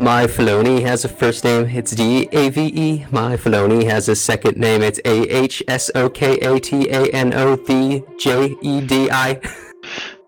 [0.00, 3.06] My Filoni has a first name, it's D A V E.
[3.10, 7.08] My Filoni has a second name, it's A H S O K A T A
[7.08, 9.40] N O V J E D I.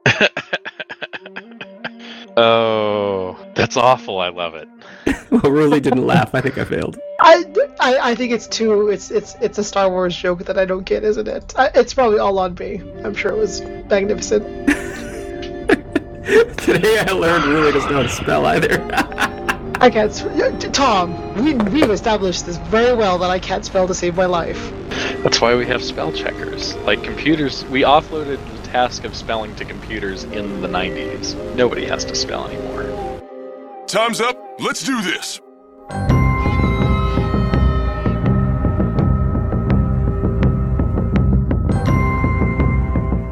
[2.36, 4.18] oh, that's awful.
[4.18, 4.68] I love it.
[5.30, 6.34] well, really didn't laugh.
[6.34, 6.98] I think I failed.
[7.20, 7.44] I,
[7.78, 8.88] I, I think it's too.
[8.88, 11.54] It's it's it's a Star Wars joke that I don't get, isn't it?
[11.56, 12.82] I, it's probably all on me.
[13.04, 14.42] I'm sure it was magnificent.
[16.58, 19.18] Today I learned really doesn't know how to spell either.
[19.82, 20.12] I can't.
[20.12, 20.28] sp-
[20.74, 24.72] Tom, we we've established this very well that I can't spell to save my life.
[25.22, 26.76] That's why we have spell checkers.
[26.76, 31.34] Like computers, we offloaded the task of spelling to computers in the 90s.
[31.56, 33.22] Nobody has to spell anymore.
[33.86, 34.36] Time's up.
[34.60, 35.40] Let's do this.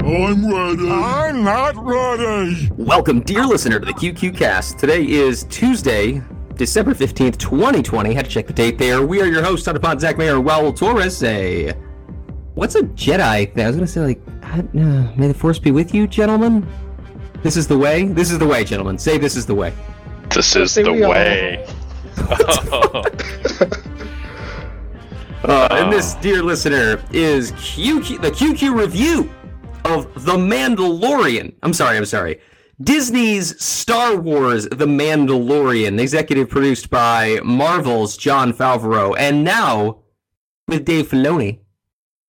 [0.08, 0.90] I'm ready.
[0.90, 2.70] I'm not ready.
[2.78, 4.78] Welcome, dear listener, to the QQ Cast.
[4.78, 6.22] Today is Tuesday,
[6.58, 8.12] December 15th, 2020.
[8.12, 9.06] Had to check the date there.
[9.06, 11.22] We are your hosts, Underpod, Zach Mayer, and Raul Torres.
[11.22, 11.72] A
[12.54, 13.64] what's a Jedi thing?
[13.64, 16.66] I was gonna say like, I, uh, may the Force be with you, gentlemen.
[17.44, 18.06] This is the way.
[18.06, 18.98] This is the way, gentlemen.
[18.98, 19.72] Say this is the way.
[20.34, 21.64] This is the way.
[25.44, 25.90] Uh, and Oh.
[25.96, 29.30] this, dear listener, is QQ, the QQ review
[29.84, 31.54] of The Mandalorian.
[31.62, 32.40] I'm sorry, I'm sorry.
[32.80, 40.00] Disney's Star Wars The Mandalorian, executive produced by Marvel's Jon Favreau, and now
[40.68, 41.60] with Dave Filoni.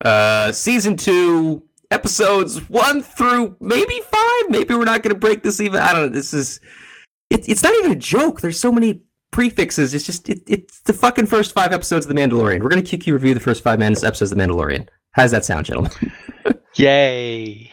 [0.04, 4.50] Uh, season two, episodes one through maybe five.
[4.50, 5.80] Maybe we're not going to break this even.
[5.80, 6.10] I don't know.
[6.10, 6.60] This is.
[7.30, 8.42] It, it's not even a joke.
[8.42, 9.94] There's so many prefixes.
[9.94, 12.62] It's just it, it's the fucking first five episodes of The Mandalorian.
[12.62, 14.88] We're gonna QQ review the first five minutes episodes of The Mandalorian.
[15.12, 15.92] How does that sound, gentlemen?
[16.76, 17.72] Yay.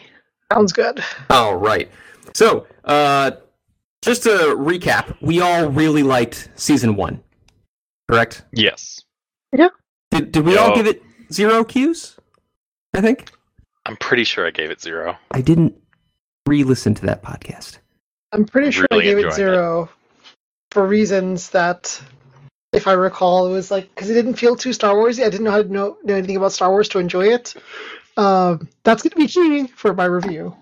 [0.51, 1.03] Sounds good.
[1.29, 1.89] All right.
[2.37, 3.31] So, uh,
[4.03, 7.23] just to recap, we all really liked season one,
[8.07, 8.43] correct?
[8.51, 9.01] Yes.
[9.51, 9.69] Yeah.
[10.11, 11.01] Did, did we all give it
[11.33, 12.15] zero cues?
[12.93, 13.31] I think
[13.87, 15.17] I'm pretty sure I gave it zero.
[15.31, 15.81] I didn't
[16.45, 17.79] re-listen to that podcast.
[18.31, 19.35] I'm pretty sure Really I gave it enjoying it.
[19.35, 19.89] zero
[20.69, 21.99] for reasons that,
[22.71, 25.25] if I recall, it was like because it didn't feel too Star Warsy.
[25.25, 27.55] I didn't know how to know, know anything about Star Wars to enjoy it.
[28.15, 30.55] Um, that's going to be key for my review.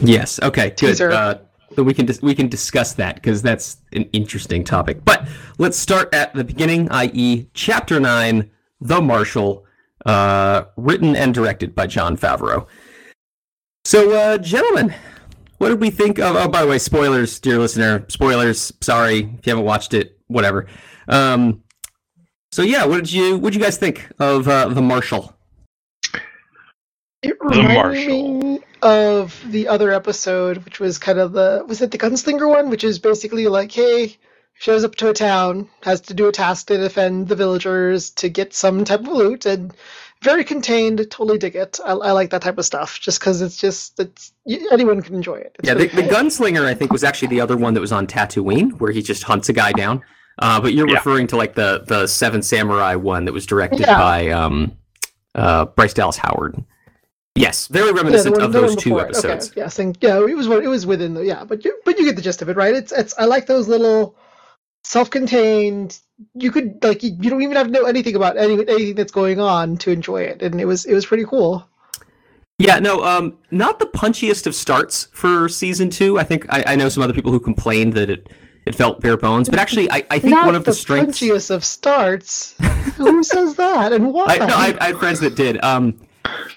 [0.00, 0.40] Yes.
[0.42, 0.70] Okay.
[0.78, 1.00] Good.
[1.00, 1.38] Uh,
[1.74, 5.04] so we can dis- we can discuss that because that's an interesting topic.
[5.04, 5.26] But
[5.58, 8.50] let's start at the beginning, i.e., Chapter Nine,
[8.80, 9.64] The Marshal,
[10.06, 12.66] uh, written and directed by Jon Favreau.
[13.84, 14.94] So, uh, gentlemen,
[15.58, 16.36] what did we think of?
[16.36, 18.04] Oh, by the way, spoilers, dear listener.
[18.08, 18.72] Spoilers.
[18.80, 20.18] Sorry if you haven't watched it.
[20.28, 20.66] Whatever.
[21.08, 21.62] Um,
[22.52, 25.36] so yeah, what did you what did you guys think of uh, The Marshal?
[27.22, 28.38] It The reminded Marshal.
[28.38, 32.70] me of the other episode, which was kind of the was it the gunslinger one,
[32.70, 34.16] which is basically like, hey,
[34.54, 38.28] shows up to a town, has to do a task to defend the villagers to
[38.28, 39.72] get some type of loot, and
[40.22, 40.98] very contained.
[41.10, 41.80] Totally dig it.
[41.84, 44.32] I, I like that type of stuff, just because it's just it's
[44.70, 45.56] anyone can enjoy it.
[45.58, 47.92] It's Yeah, the, really the gunslinger I think was actually the other one that was
[47.92, 50.02] on Tatooine, where he just hunts a guy down.
[50.38, 50.94] Uh, but you're Yeah.
[50.94, 53.98] referring to like the the Seven Samurai one that was directed Yeah.
[53.98, 54.72] by um,
[55.34, 56.62] uh, Bryce Dallas Howard.
[57.36, 59.50] Yes, very Yeah, reminiscent one- of those two episodes.
[59.50, 62.04] Okay, yes, and yeah, it was it was within the yeah, but you but you
[62.04, 62.74] get the gist of it, right?
[62.74, 64.14] It's it's I like those little
[64.84, 65.98] self-contained.
[66.34, 69.10] You could like you, you don't even have to know anything about any anything that's
[69.12, 71.66] going on to enjoy it, and it was it was pretty cool.
[72.58, 76.20] Yeah, no, um, not the punchiest of starts for season two.
[76.20, 78.28] I think I, I know some other people who complained that it
[78.64, 81.18] it felt bare bones, but actually, I, I think Not one of the, the strengths.
[81.20, 82.54] punchiest of starts.
[82.96, 84.26] Who says that and why?
[84.28, 85.62] I, no, I, I had friends that did.
[85.64, 85.98] Um,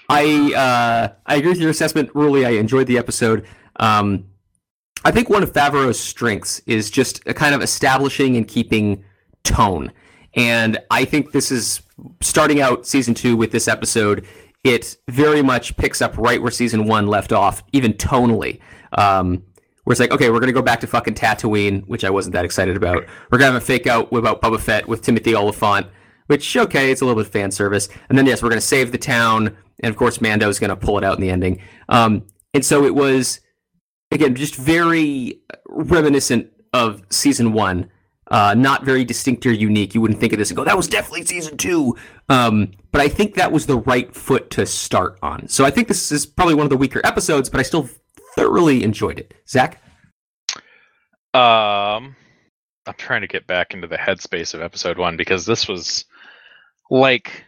[0.08, 2.46] I uh, I agree with your assessment, Ruli.
[2.46, 3.46] I enjoyed the episode.
[3.76, 4.24] Um,
[5.04, 9.04] I think one of Favreau's strengths is just kind of establishing and keeping
[9.44, 9.92] tone,
[10.34, 11.82] and I think this is
[12.20, 14.26] starting out season two with this episode.
[14.64, 18.60] It very much picks up right where season one left off, even tonally.
[18.92, 19.42] Um,
[19.84, 22.44] where it's like, okay, we're gonna go back to fucking Tatooine, which I wasn't that
[22.44, 23.04] excited about.
[23.30, 25.86] We're gonna have a fake out about Boba Fett with Timothy Olyphant,
[26.26, 27.88] which okay, it's a little bit of fan service.
[28.10, 30.98] And then yes, we're gonna save the town, and of course Mando is gonna pull
[30.98, 31.62] it out in the ending.
[31.88, 33.40] Um, and so it was
[34.10, 37.90] again just very reminiscent of season one.
[38.30, 39.94] Uh, not very distinct or unique.
[39.94, 41.96] You wouldn't think of this and go, that was definitely season two.
[42.28, 45.48] Um, but I think that was the right foot to start on.
[45.48, 47.88] So I think this is probably one of the weaker episodes, but I still
[48.36, 49.32] thoroughly enjoyed it.
[49.48, 49.82] Zach?
[51.32, 52.16] Um,
[52.86, 56.04] I'm trying to get back into the headspace of episode one because this was
[56.90, 57.44] like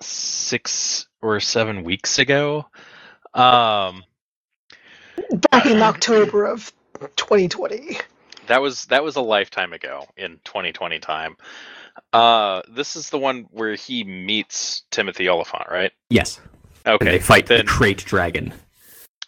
[0.00, 2.66] six or seven weeks ago.
[3.34, 4.04] Um,
[5.50, 6.72] Back in October of
[7.16, 7.98] 2020.
[8.46, 11.36] that was that was a lifetime ago in 2020 time.
[12.12, 15.92] Uh, this is the one where he meets Timothy Olyphant, right?
[16.08, 16.40] Yes.
[16.84, 18.54] And Okay, they fight then, the krayt dragon.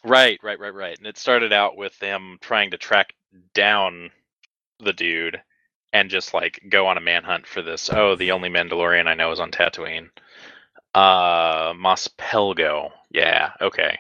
[0.05, 0.99] right, right, right, right.
[0.99, 3.15] And it started out with them trying to track
[3.55, 4.11] down
[4.81, 5.41] the dude
[5.93, 7.91] and just like go on a manhunt for this.
[7.93, 10.09] Oh, the only Mandalorian I know is on Tatooine.
[10.95, 12.91] Uh, Mos Pelgo.
[13.11, 13.99] Yeah, okay.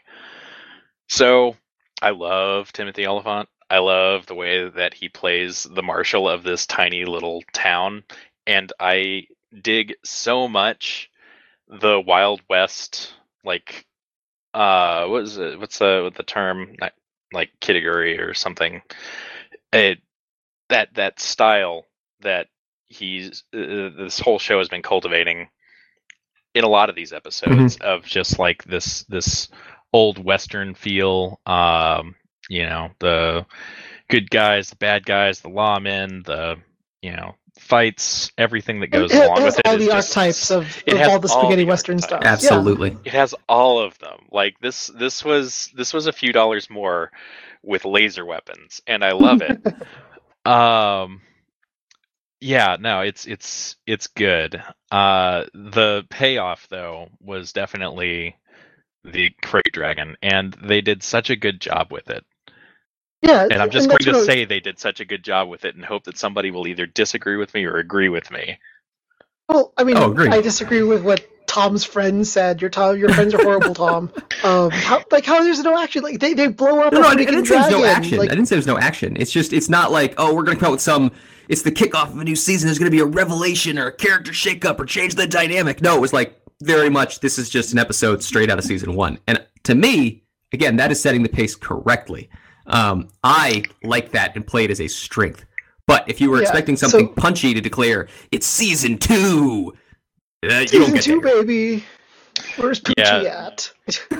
[1.08, 1.56] So
[2.00, 3.48] I love Timothy Olyphant.
[3.70, 8.04] I love the way that he plays the marshal of this tiny little town,
[8.46, 9.28] and I
[9.62, 11.10] dig so much
[11.68, 13.86] the Wild West, like,
[14.52, 15.58] uh, what is it?
[15.58, 16.76] What's the what the term?
[17.32, 18.82] Like Kittiguri or something.
[19.72, 20.00] It
[20.68, 21.86] that that style
[22.20, 22.48] that
[22.88, 25.48] he's uh, this whole show has been cultivating
[26.54, 29.49] in a lot of these episodes of just like this this
[29.93, 32.14] old western feel um
[32.49, 33.44] you know the
[34.08, 36.56] good guys the bad guys the lawmen the
[37.02, 39.93] you know fights everything that goes it, it along has with it all is the
[39.93, 42.22] just- archetypes of, it of has all the all spaghetti the western archetypes.
[42.22, 42.32] stuff.
[42.32, 42.96] Absolutely.
[43.04, 47.10] it has all of them like this this was this was a few dollars more
[47.62, 49.60] with laser weapons and i love it
[50.46, 51.20] um
[52.42, 58.36] yeah no it's it's it's good uh the payoff though was definitely
[59.04, 62.24] the krayt dragon and they did such a good job with it
[63.22, 65.76] Yeah, and i'm just going to say they did such a good job with it
[65.76, 68.58] and hope that somebody will either disagree with me or agree with me
[69.48, 70.32] Well, I mean, Oh, agreed.
[70.32, 72.60] I disagree with what Tom's friend said.
[72.62, 74.10] Your Tom, your friends are horrible, Tom.
[74.44, 76.02] Um, how, like how there's no action?
[76.02, 77.80] Like they, they blow up No, a no, I didn't, I didn't say there's dragon.
[77.80, 78.18] no action.
[78.18, 79.16] Like, I didn't say there's no action.
[79.16, 81.12] It's just it's not like oh we're gonna come out with some.
[81.52, 82.66] It's the kickoff of a new season.
[82.66, 85.82] There's gonna be a revelation or a character shakeup or change the dynamic.
[85.82, 88.94] No, it was like very much this is just an episode straight out of season
[88.94, 89.19] one.
[89.26, 90.22] And to me,
[90.54, 92.31] again, that is setting the pace correctly.
[92.69, 95.44] Um, I like that and play it as a strength.
[95.87, 99.75] But if you were Yeah, expecting so- something punchy to declare it's season two,
[100.49, 101.43] uh, you don't season get two, there.
[101.43, 101.84] baby.
[102.56, 103.46] Where's Poochie Yeah.
[103.49, 103.70] at?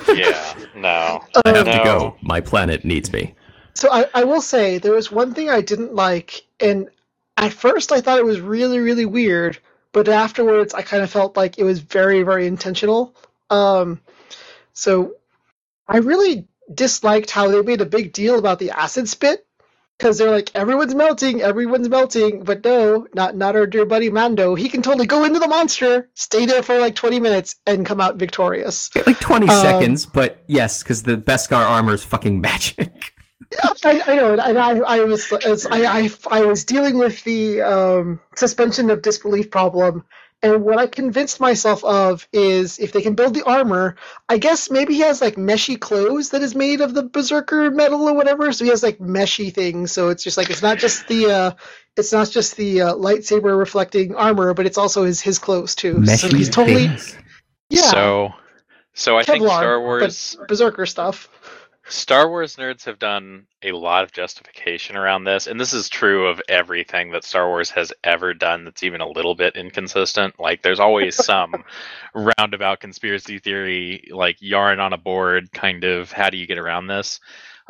[0.15, 2.17] yeah no I have Um, to go.
[2.21, 3.35] My planet needs me.
[3.75, 6.89] So I, I will say there was one thing I didn't like, and
[7.37, 9.59] at first I thought it was really, really weird,
[9.93, 13.15] but afterwards I kind of felt like it was very, very intentional.
[13.51, 14.01] Um,
[14.73, 15.17] so
[15.89, 19.47] I really disliked how they made a big deal about the acid spit
[19.99, 24.55] because they're like everyone's melting, everyone's melting, but no, not not our dear buddy Mando.
[24.55, 28.01] He can totally go into the monster, stay there for like 20 minutes, and come
[28.01, 28.91] out victorious.
[29.07, 33.13] Like 20 Um, seconds, but yes, because the Beskar armor is fucking magic.
[33.85, 37.61] I, I know, and I, I was as I, I, I was dealing with the
[37.63, 40.05] um, suspension of disbelief problem,
[40.43, 43.97] and what I convinced myself of is if they can build the armor,
[44.29, 48.09] I guess maybe he has like meshy clothes that is made of the berserker metal
[48.09, 49.93] or whatever, so he has like meshy things.
[49.93, 51.51] So it's just like it's not just the uh,
[51.97, 56.05] it's not just the uh, lightsaber reflecting armor, but it's also his his clothes too.
[56.07, 57.17] so Meshy he's totally things.
[57.71, 58.35] yeah so
[58.95, 61.29] so i think star but- wars berserker stuff.
[61.89, 66.29] Star Wars nerds have done a lot of justification around this, and this is true
[66.29, 70.39] of everything that Star Wars has ever done that's even a little bit inconsistent.
[70.39, 71.65] Like, there's always some
[72.15, 76.87] roundabout conspiracy theory, like yarn on a board, kind of how do you get around
[76.87, 77.21] this?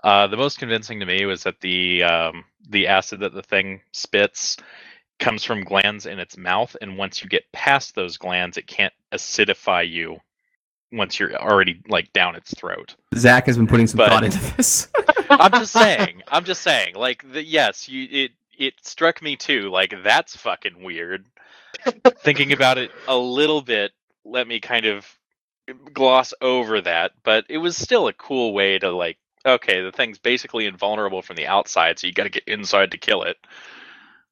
[0.04, 3.80] Uh, the most convincing to me was that the um, the acid that the thing
[3.92, 4.56] spits
[5.18, 8.92] comes from glands in its mouth, and once you get past those glands, it can't
[9.12, 10.20] acidify you
[10.92, 12.94] once you're already like down its throat.
[13.14, 14.88] Zach has been putting some But- thought into this.
[15.30, 16.22] I'm just saying.
[16.28, 16.94] I'm just saying.
[16.94, 19.70] Like, the, yes, you it it struck me too.
[19.70, 21.24] Like, that's fucking weird.
[22.18, 23.92] Thinking about it a little bit,
[24.24, 25.06] let me kind of
[25.92, 29.18] gloss over that, but it was still a cool way to like.
[29.44, 32.98] Okay, the thing's basically invulnerable from the outside, so you got to get inside to
[32.98, 33.36] kill it.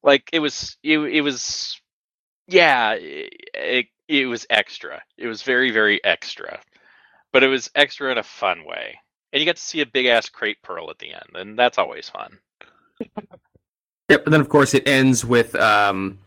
[0.03, 1.81] Like it was, it, it was,
[2.47, 3.85] yeah, it, it
[4.19, 5.01] it was extra.
[5.17, 6.59] It was very very extra,
[7.31, 8.97] but it was extra in a fun way
[9.33, 11.77] and you get to see a big ass krayt pearl at the end, and that's
[11.77, 12.37] always fun.
[14.09, 16.19] Yep, and then of course it ends with um,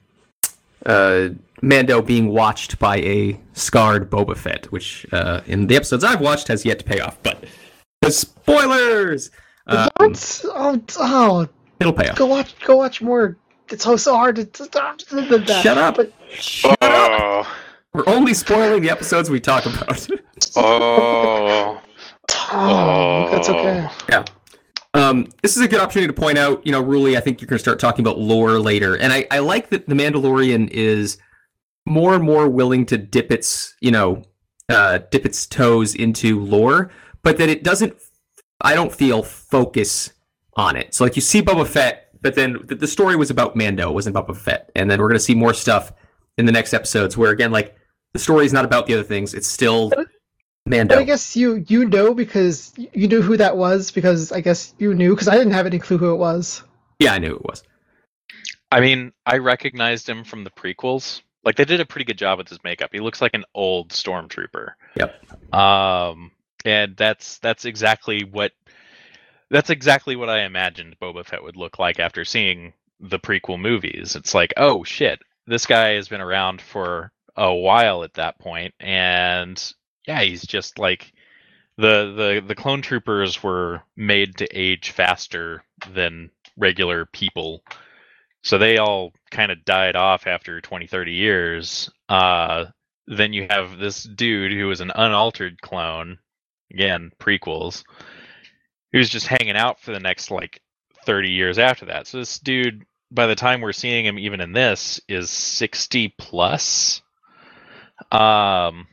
[0.86, 1.28] uh,
[1.60, 6.48] Mando being watched by a scarred Boba Fett, which uh, in the episodes I've watched
[6.48, 7.22] has yet to pay off.
[7.22, 7.44] But
[8.00, 9.30] the spoilers,
[9.66, 10.42] um, what?
[10.46, 11.48] Oh, oh,
[11.78, 12.16] it'll pay off.
[12.16, 13.36] go watch go watch more
[13.68, 14.64] it's so so hard to,
[15.62, 15.96] Shut up.
[15.96, 17.46] but Shut up.
[17.94, 20.06] Oh, We're only spoiling the episodes we talk about.
[20.56, 21.80] oh,
[22.26, 24.24] Tom, that's okay yeah.
[24.94, 27.48] Um, this is a good opportunity to point out, you know, Ruli, I think you're
[27.48, 28.96] going to start talking about lore later.
[28.96, 31.18] And I, I like that The Mandalorian is
[31.84, 34.22] more and more willing to dip its, you know,
[34.68, 37.94] uh, dip its toes into lore, but that it doesn't,
[38.60, 40.12] I don't feel, focus
[40.56, 40.94] on it.
[40.94, 43.92] So, like, you see Boba Fett but then the, the story was about Mando, it
[43.92, 44.72] wasn't about Boba Fett.
[44.74, 45.92] And then we're going to see more stuff
[46.38, 47.76] in the next episodes where, again, like
[48.14, 49.34] the story is not about the other things.
[49.34, 49.92] It's still
[50.66, 50.94] Mando.
[50.94, 54.74] But I guess you you know because you knew who that was because I guess
[54.78, 56.62] you knew because I didn't have any clue who it was.
[56.98, 57.62] yeah, I knew it was.
[58.72, 61.20] I mean, I recognized him from the prequels.
[61.44, 62.90] Like they did a pretty good job with his makeup.
[62.92, 64.70] He looks like an old stormtrooper.
[64.96, 65.54] Yep.
[65.54, 66.30] Um,
[66.64, 68.52] and that's that's exactly what
[69.50, 74.16] that's exactly what I imagined Boba Fett would look like after seeing the prequel movies.
[74.16, 78.74] It's like, oh shit, this guy has been around for a while at that point,
[78.80, 79.74] and
[80.06, 81.12] yeah, he's just like
[81.76, 87.62] the the the clone troopers were made to age faster than regular people.
[88.42, 92.66] So they all kind of died off after 20 30 years uh
[93.06, 96.18] then you have this dude who is an unaltered clone
[96.70, 97.84] again prequels
[98.92, 100.60] who's just hanging out for the next like
[101.04, 102.06] 30 years after that.
[102.06, 107.02] So this dude by the time we're seeing him even in this is 60 plus
[108.12, 108.86] um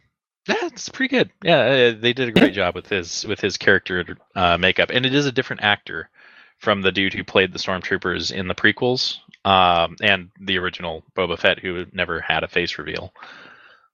[0.47, 1.29] that's pretty good.
[1.43, 5.05] Yeah, uh, they did a great job with his with his character uh, makeup, and
[5.05, 6.09] it is a different actor
[6.57, 11.37] from the dude who played the stormtroopers in the prequels um, and the original Boba
[11.37, 13.13] Fett, who never had a face reveal.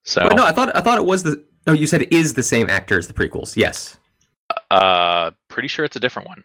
[0.03, 1.43] So, no, I thought I thought it was the.
[1.65, 3.57] No, you said it is the same actor as the prequels.
[3.57, 3.97] Yes,
[4.71, 6.43] uh, pretty sure it's a different one.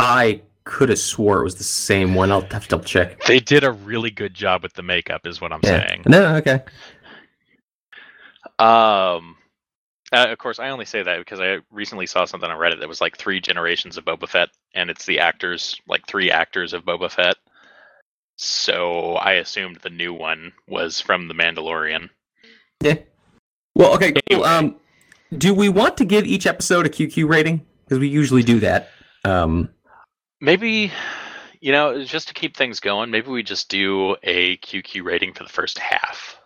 [0.00, 2.32] I could have swore it was the same one.
[2.32, 3.22] I'll have to double check.
[3.24, 5.86] They did a really good job with the makeup, is what I'm Yeah.
[5.86, 6.02] saying.
[6.06, 6.62] No, okay.
[8.58, 9.36] Um,
[10.12, 12.88] uh, of course, I only say that because I recently saw something on Reddit that
[12.88, 16.84] was like three generations of Boba Fett, and it's the actors, like three actors of
[16.84, 17.36] Boba Fett.
[18.36, 22.10] So I assumed the new one was from The Mandalorian.
[22.80, 22.96] Yeah.
[23.74, 24.12] Well, okay.
[24.12, 24.44] Cool.
[24.44, 24.48] Anyway.
[24.48, 24.76] Um,
[25.36, 27.64] do we want to give each episode a QQ rating?
[27.84, 28.90] Because we usually do that.
[29.24, 29.70] Um,
[30.40, 30.92] Maybe,
[31.60, 35.42] you know, just to keep things going, maybe we just do a QQ rating for
[35.42, 36.38] the first half.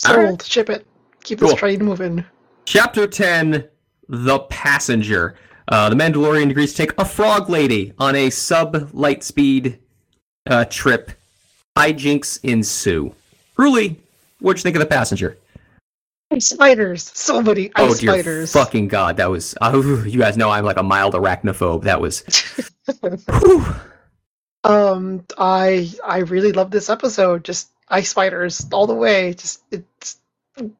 [0.00, 0.16] Sold.
[0.16, 0.42] Alright.
[0.42, 0.86] Ship it.
[1.26, 1.56] Keep this Cool.
[1.58, 2.24] train moving.
[2.66, 3.68] Chapter 10
[4.08, 5.34] The Passenger.
[5.66, 9.80] Uh, the Mandalorian agrees to take a frog lady on a sub light speed
[10.48, 11.10] uh, trip.
[11.76, 13.12] Hijinks ensue.
[13.58, 13.96] Ruli,
[14.38, 15.36] what'd you think of The Passenger?
[16.30, 17.10] Ice spiders.
[17.12, 18.52] So many ice oh, dear spiders.
[18.52, 19.16] fucking god.
[19.16, 19.56] That was.
[19.60, 21.82] Oh, you guys know I'm like a mild arachnophobe.
[21.82, 22.22] That was.
[24.64, 27.44] Um, I I really love this episode.
[27.44, 29.32] Just ice spiders all the way.
[29.34, 29.84] Just it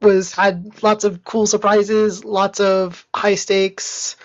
[0.01, 4.15] was had lots of cool surprises, lots of high stakes.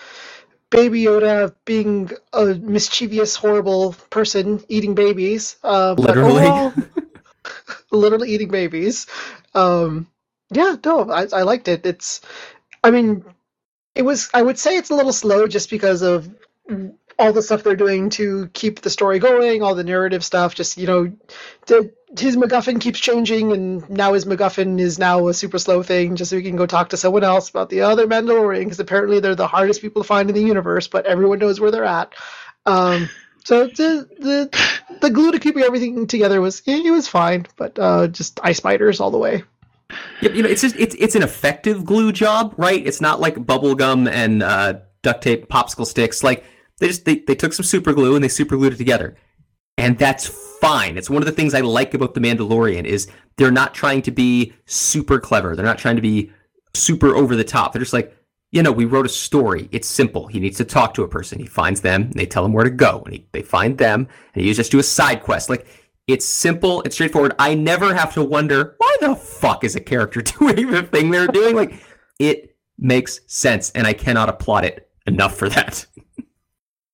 [0.71, 5.57] Baby Yoda being a mischievous, horrible person eating babies.
[5.63, 6.47] Uh, Literally.
[6.47, 6.73] overall,
[7.91, 9.07] literally eating babies.
[9.53, 10.07] Um,
[10.51, 11.85] yeah, no, I, I liked it.
[11.85, 12.21] It's,
[12.83, 13.25] I mean,
[13.95, 14.29] it was.
[14.33, 16.29] I would say it's a little slow just because of
[17.19, 20.55] all the stuff they're doing to keep the story going, all the narrative stuff.
[20.55, 21.11] Just you know,
[21.67, 26.15] the, his MacGuffin keeps changing, and now his MacGuffin is now a super slow thing,
[26.15, 29.19] just so we can go talk to someone else about the other Mandalorian, because apparently
[29.19, 32.13] they're the hardest people to find in the universe, but everyone knows where they're at.
[32.65, 33.09] Um,
[33.43, 37.77] so the the the glue to keeping everything together was it, it was fine, but
[37.77, 39.43] uh, just ice spiders all the way.
[40.21, 42.85] Yep, you know, it's just it's it's an effective glue job, right?
[42.85, 46.23] It's not like bubble gum and uh, duct tape, popsicle sticks.
[46.23, 46.45] Like
[46.79, 49.15] they just they, they took some super glue and they super glued it together,
[49.77, 50.27] and that's
[50.59, 50.97] fine.
[50.97, 54.11] It's one of the things I like about the Mandalorian is they're not trying to
[54.11, 55.55] be super clever.
[55.55, 56.31] They're not trying to be
[56.73, 57.73] super over the top.
[57.73, 58.15] They're just like,
[58.51, 59.67] you know, we wrote a story.
[59.71, 60.27] It's simple.
[60.27, 61.39] He needs to talk to a person.
[61.39, 62.11] He finds them.
[62.11, 64.79] They tell him where to go, and he, they find them, and you just do
[64.79, 65.49] a side quest.
[65.49, 65.67] Like
[66.07, 66.81] it's simple.
[66.83, 67.33] It's straightforward.
[67.39, 71.27] I never have to wonder why the fuck is a character doing the thing they're
[71.27, 71.55] doing.
[71.55, 71.81] Like
[72.19, 75.85] it makes sense, and I cannot applaud it enough for that.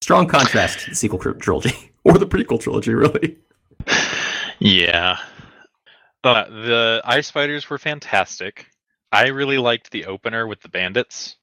[0.10, 3.38] Strong contrast to the sequel trilogy or the prequel trilogy, really.
[4.58, 5.18] Yeah.
[6.24, 8.66] Uh, the ice spiders were fantastic.
[9.12, 11.36] I really liked the opener with the bandits.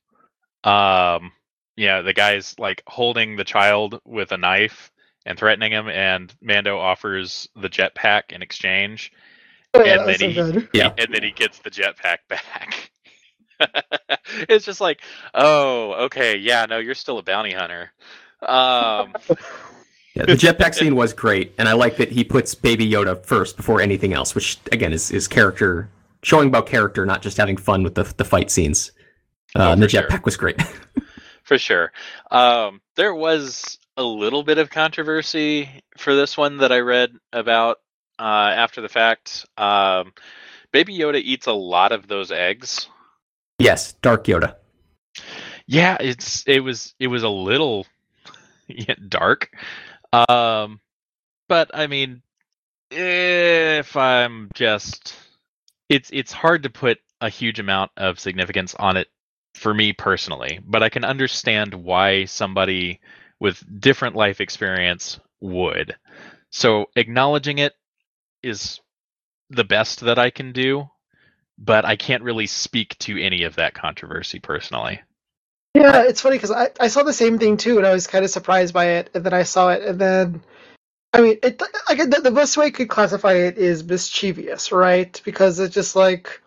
[0.64, 1.30] Um,
[1.76, 4.90] yeah, the guy's like holding the child with a knife
[5.24, 9.12] and threatening him, and Mando offers the jetpack in exchange,
[9.74, 10.68] Oh, yeah, And that so then he- good.
[10.72, 10.92] Yeah.
[10.98, 12.90] and then he gets the jetpack back.
[14.48, 15.02] it's just like,
[15.34, 17.92] oh, okay, yeah, no, you're still a bounty hunter.
[18.42, 19.14] Um,
[20.14, 23.56] Yeah, the jetpack scene was great, and I like that he puts Baby Yoda first
[23.58, 25.90] before anything else, which again is is character
[26.22, 28.92] showing about character, not just having fun with the the fight scenes.
[29.54, 30.02] Uh, Oh, the for sure.
[30.04, 30.60] jetpack was great.
[31.44, 31.92] for sure.
[32.30, 37.78] Um, there was a little bit of controversy for this one that I read about
[38.18, 39.44] uh, after the fact.
[39.58, 40.12] Um,
[40.72, 42.88] Baby Yoda eats a lot of those eggs.
[43.58, 44.56] yes, Dark Yoda.
[45.66, 47.86] Yeah, it's it was it was a little
[48.88, 49.50] yeah, dark.
[50.12, 50.80] Um,
[51.48, 52.22] but I mean,
[52.90, 55.14] if I'm just,
[55.88, 59.08] it's it's hard to put a huge amount of significance on it
[59.54, 63.00] for me personally, but I can understand why somebody
[63.40, 65.96] with different life experience would.
[66.50, 67.74] So acknowledging it
[68.42, 68.80] is
[69.50, 70.88] the best that I can do,
[71.58, 75.00] but I can't really speak to any of that controversy personally.
[75.76, 78.24] Yeah, it's funny because I, I saw the same thing too, and I was kind
[78.24, 80.42] of surprised by it, and then I saw it, and then,
[81.12, 85.20] I mean, it like the, the best way I could classify it is mischievous, right?
[85.22, 86.40] Because it's just like,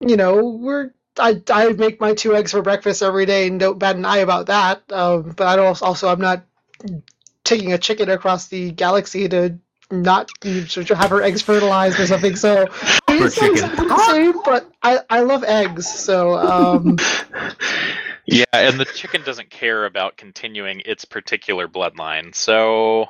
[0.00, 3.78] you know, we're I I make my two eggs for breakfast every day, and don't
[3.78, 4.82] bat an eye about that.
[4.90, 6.44] Um, but I don't also I'm not
[7.44, 9.60] taking a chicken across the galaxy to
[9.92, 12.34] not to have her eggs fertilized or something.
[12.34, 12.62] So
[13.10, 13.52] it For chicken.
[13.52, 16.96] exactly the same, but I I love eggs, so um.
[18.26, 22.34] Yeah, and the chicken doesn't care about continuing its particular bloodline.
[22.34, 23.06] So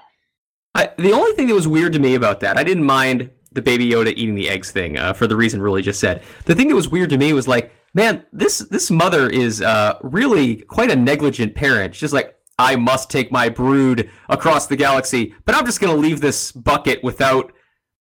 [0.74, 3.62] I, the only thing that was weird to me about that, I didn't mind the
[3.62, 6.22] baby Yoda eating the eggs thing uh, for the reason Rolly just said.
[6.44, 9.98] The thing that was weird to me was like, man, this this mother is uh,
[10.02, 11.94] really quite a negligent parent.
[11.94, 15.96] She's just like, I must take my brood across the galaxy, but I'm just gonna
[15.96, 17.52] leave this bucket without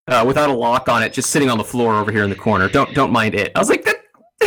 [0.07, 2.35] uh, without a lock on it, just sitting on the floor over here in the
[2.35, 2.69] corner.
[2.69, 3.51] Don't don't mind it.
[3.55, 3.95] I was like, that.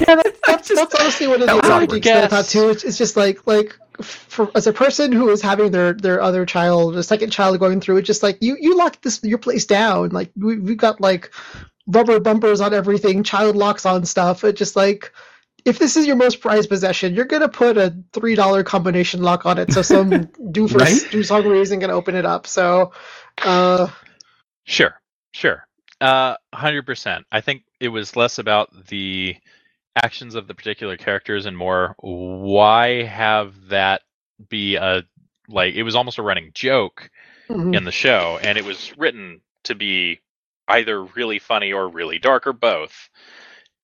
[0.00, 2.52] Yeah, that, that's, just- that's honestly one of the was things that I thought Guess.
[2.52, 2.68] too.
[2.70, 6.46] It's, it's just like like for as a person who is having their their other
[6.46, 9.64] child, a second child going through it, just like you you lock this your place
[9.66, 10.10] down.
[10.10, 11.32] Like we we've got like
[11.86, 14.44] rubber bumpers on everything, child locks on stuff.
[14.44, 15.12] It just like
[15.64, 19.44] if this is your most prized possession, you're gonna put a three dollar combination lock
[19.46, 20.10] on it, so some
[20.52, 21.02] doofus Right?
[21.12, 22.46] who's hungry isn't gonna open it up.
[22.46, 22.92] So,
[23.42, 23.88] uh,
[24.64, 24.94] Sure,
[25.32, 25.66] sure.
[26.00, 27.24] Uh, hundred percent.
[27.32, 29.36] I think it was less about the
[30.02, 34.02] actions of the particular characters and more why have that
[34.48, 35.02] be a
[35.48, 37.10] like it was almost a running joke
[37.48, 37.74] mhm.
[37.76, 40.20] in the show, and it was written to be
[40.68, 43.08] either really funny or really dark or both,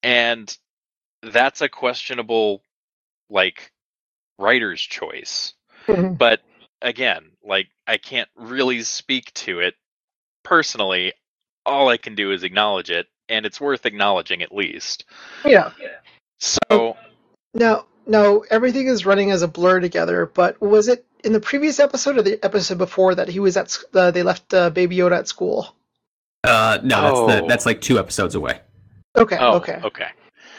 [0.02, 0.56] and
[1.22, 2.60] that's a questionable
[3.30, 3.72] like
[4.38, 5.54] writer's choice
[5.86, 6.18] Mhm.
[6.18, 6.40] but
[6.82, 9.74] again like i can't really speak to it
[10.42, 11.12] personally
[11.64, 15.04] all i can do is acknowledge it and it's worth acknowledging at least
[15.44, 15.70] yeah.
[16.38, 16.96] so
[17.54, 20.26] Now, now everything is running as a blur together.
[20.26, 23.76] But was it in the previous episode or the episode before that he was at?
[23.94, 25.74] Uh, they left uh, Baby Yoda at school.
[26.42, 27.48] Uh, no, that's the Oh.
[27.48, 28.60] that's like two episodes away.
[29.16, 29.38] Okay.
[29.40, 29.80] oh okay.
[29.84, 30.08] okay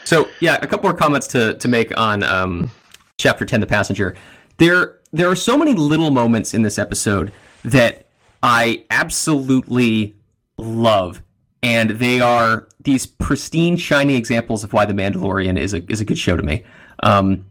[0.04, 2.70] So yeah, a couple more comments to to make on um,
[3.18, 4.16] chapter ten, the passenger.
[4.56, 7.32] There there are so many little moments in this episode
[7.64, 8.08] that
[8.42, 10.16] I absolutely
[10.58, 11.22] love,
[11.66, 16.04] and they are these pristine, shiny examples of why the Mandalorian is a is a
[16.04, 16.62] good show to me.
[17.02, 17.44] Um,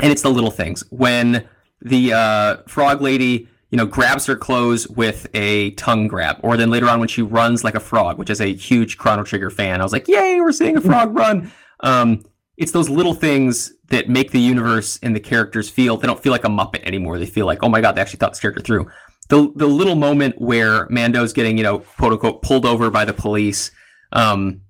[0.00, 1.46] and it's the little things when
[1.82, 6.70] the uh, frog lady you know grabs her clothes with a tongue grab or then
[6.70, 9.80] later on when she runs like a frog which is a huge chrono trigger fan
[9.80, 12.22] i was like yay we're seeing a frog run um,
[12.56, 16.32] it's those little things that make the universe and the characters feel they don't feel
[16.32, 18.62] like a muppet anymore they feel like oh my god they actually thought this character
[18.62, 18.86] through
[19.28, 23.14] the, the little moment where mando's getting you know quote unquote pulled over by the
[23.14, 23.70] police
[24.12, 24.60] um,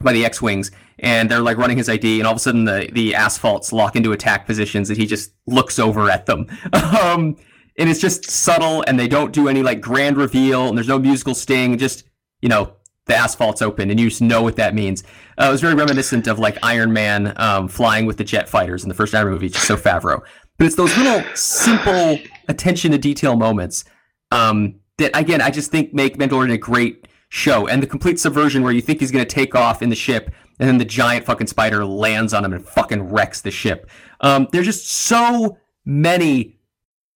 [0.00, 2.88] by the X-wings, and they're like running his ID, and all of a sudden the
[2.92, 6.46] the S-foils lock into attack positions, and he just looks over at them.
[6.72, 7.36] Um,
[7.78, 10.98] and it's just subtle, and they don't do any like grand reveal, and there's no
[10.98, 11.78] musical sting.
[11.78, 12.04] Just
[12.42, 12.74] you know,
[13.10, 15.02] the S-foils open, and you just know what that means.
[15.36, 18.82] Uh, it was very reminiscent of like Iron Man um, flying with the jet fighters
[18.82, 20.20] in the first Iron Man movie, just so Favreau.
[20.56, 22.18] But it's those little simple
[22.48, 23.84] attention to detail moments
[24.30, 27.66] um, that again I just think make Mandalorian a great show.
[27.66, 30.32] And the complete subversion where you think he's going to take off in the ship,
[30.58, 33.90] and then the giant fucking spider lands on him and fucking wrecks the ship.
[34.20, 36.58] Um, there's just so many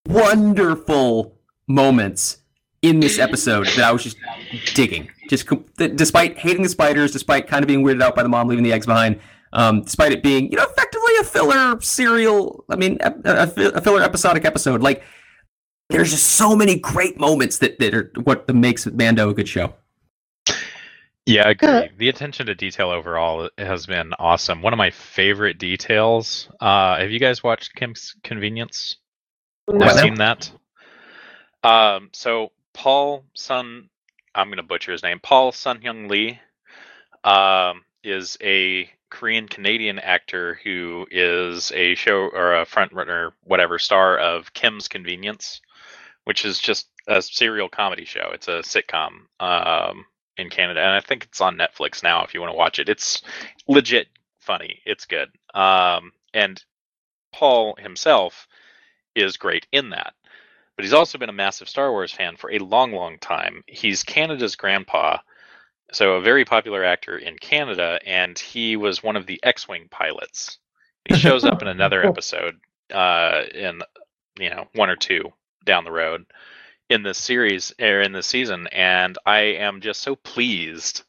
[0.07, 2.39] wonderful moments
[2.83, 4.17] in this episode that I was just
[4.75, 5.11] digging.
[5.29, 5.49] Just
[5.97, 8.73] despite hating the spiders, despite kind of being weirded out by the mom leaving the
[8.73, 9.19] eggs behind,
[9.53, 12.65] um, despite it being you know effectively a filler serial.
[12.69, 14.83] I mean, a, a, a filler episodic episode.
[14.83, 15.03] Like
[15.91, 19.75] there's just so many great moments that that are what makes Mando a good show.
[21.27, 21.89] yeah I agree Yeah.
[21.99, 27.11] the attention to detail overall has been awesome one of my favorite details uh have
[27.11, 28.97] you guys watched kim's convenience
[29.71, 29.87] No.
[29.87, 30.03] I've no.
[30.03, 30.51] seen that.
[31.63, 33.89] Um, so Paul Sun,
[34.35, 35.21] I'm gonna butcher his name.
[35.21, 36.41] Paul Sun Hyung Lee,
[37.25, 43.79] um, is a Korean Canadian actor who is a show or a front runner, whatever
[43.79, 45.61] star of Kim's Convenience,
[46.25, 48.31] which is just a serial comedy show.
[48.33, 50.05] It's a sitcom um,
[50.37, 52.25] in Canada, and I think it's on Netflix now.
[52.25, 53.23] If you want to watch it, it's
[53.69, 54.09] legit
[54.41, 54.81] funny.
[54.85, 55.29] It's good.
[55.55, 56.63] Um, and
[57.33, 58.47] Paul himself
[59.15, 60.15] is great in that.
[60.77, 63.63] But he's also been a massive Star Wars fan for a long, long time.
[63.67, 65.19] He's Canada's grandpa,
[65.93, 70.59] so a very popular actor in Canada, and he was one of the X-wing pilots.
[71.09, 72.59] He shows up in another episode,
[72.93, 73.83] uh, in
[74.39, 75.33] you know one or two
[75.65, 76.27] down the road
[76.91, 81.03] in this series or in this season, and I am just so pleased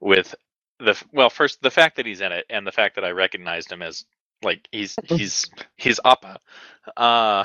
[0.00, 0.34] with
[0.78, 3.70] the well, first the fact that he's in it, and the fact that I recognized
[3.70, 4.04] him as
[4.42, 6.40] like he's he's he's Appa.
[6.96, 7.44] Uh,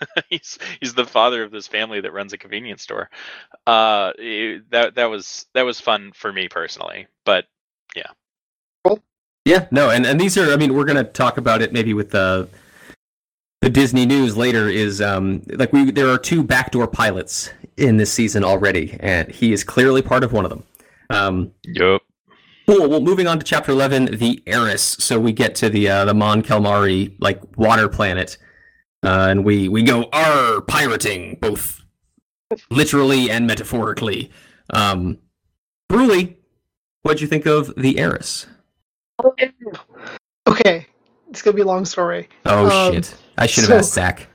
[0.30, 3.10] he's he's the father of this family that runs a convenience store.
[3.66, 7.46] Uh, it- that that was that was fun for me personally, but
[7.96, 8.10] Yeah,
[8.86, 9.02] Cool.
[9.44, 11.94] Yeah, no, and, and these are, I mean, we're going to talk about it maybe
[11.94, 12.48] with the
[13.62, 14.68] the Disney news later.
[14.68, 19.52] Is um like we there are two backdoor pilots in this season already, and he
[19.52, 20.64] is clearly part of one of them.
[21.10, 22.02] Um, yep.
[22.68, 22.88] cool.
[22.88, 24.82] Well, moving on to chapter eleven, the Heiress.
[24.82, 28.38] So we get to the uh, the Mon Calamari like water planet,
[29.04, 31.82] uh, and we we go R pirating both
[32.70, 34.30] literally and metaphorically.
[34.70, 35.18] Um,
[35.90, 36.36] Bruli,
[37.02, 38.46] what'd you think of the Heiress?
[40.46, 40.86] Okay,
[41.30, 42.28] it's gonna be a long story.
[42.46, 43.14] Oh Um, shit!
[43.36, 44.28] I should have so- asked Zach.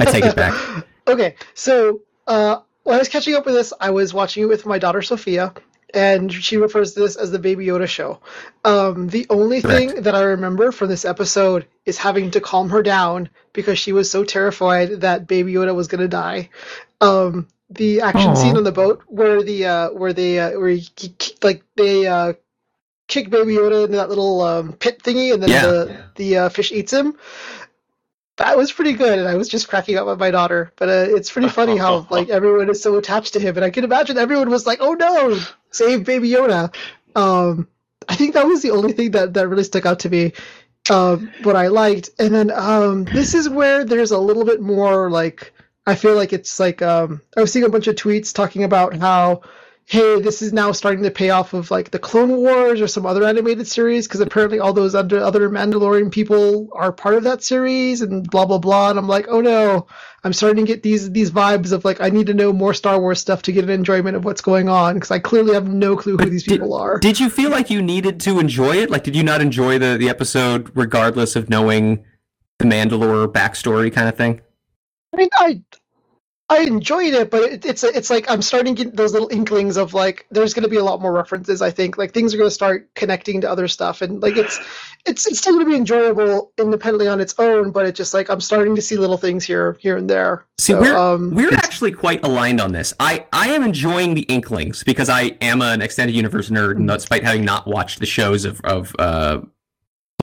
[0.00, 0.54] I take it back.
[1.06, 4.66] okay, so uh, when I was catching up with this, I was watching it with
[4.66, 5.52] my daughter Sophia,
[5.94, 8.20] and she refers to this as the Baby Yoda show.
[8.64, 12.82] Um, the only thing that I remember from this episode is having to calm her
[12.82, 16.50] down because she was so terrified that Baby Yoda was gonna die.
[17.00, 18.34] Um, the action Aw.
[18.34, 22.06] scene on the boat where the uh, where they uh, where he, he- like they
[22.06, 22.34] uh,
[23.08, 25.62] kick Baby Yoda into that little um, pit thingy, and then Yeah.
[25.62, 27.16] the the uh, fish eats him
[28.36, 30.72] that was pretty good, and I was just cracking up with my daughter.
[30.76, 33.70] But uh, it's pretty funny how like everyone is so attached to him, and I
[33.70, 35.38] can imagine everyone was like, "Oh no,
[35.74, 36.74] save Baby Yoda."
[37.14, 37.68] Um,
[38.08, 40.32] I think that was the only thing that that really stuck out to me.
[40.90, 45.10] Um, what I liked, and then um, this is where there's a little bit more
[45.10, 45.52] like
[45.86, 48.94] I feel like it's like um, I was seeing a bunch of tweets talking about
[48.94, 49.42] how
[49.86, 53.04] hey, this is now starting to pay off of like the Clone Wars or some
[53.04, 57.42] other animated series because apparently all those other other Mandalorian people are part of that
[57.44, 58.90] series and blah blah blah.
[58.90, 59.86] And I'm like, oh no,
[60.24, 62.98] I'm starting to get these these vibes of like I need to know more Star
[62.98, 65.96] Wars stuff to get an enjoyment of what's going on because I clearly have no
[65.96, 66.98] clue who But these did- people are.
[66.98, 68.90] Did you feel like you needed to enjoy it?
[68.90, 72.04] Like, did you not enjoy the the episode regardless of knowing
[72.58, 74.40] the Mandalore backstory kind of thing?
[75.12, 75.60] I mean, I
[76.54, 79.76] I enjoyed it, but it, it's it's like I'm starting to get those little inklings
[79.76, 81.60] of like there's going to be a lot more references.
[81.60, 84.60] I think like things are going to start connecting to other stuff, and like it's
[85.04, 87.72] it's it's still going to be enjoyable independently on its own.
[87.72, 90.44] But it's just like I'm starting to see little things here here and there.
[90.58, 92.94] See, So, we're um, we're actually quite aligned on this.
[93.00, 97.24] I I am enjoying the Inklings because I am an extended universe nerd, and despite
[97.24, 99.40] having not watched the shows of of uh,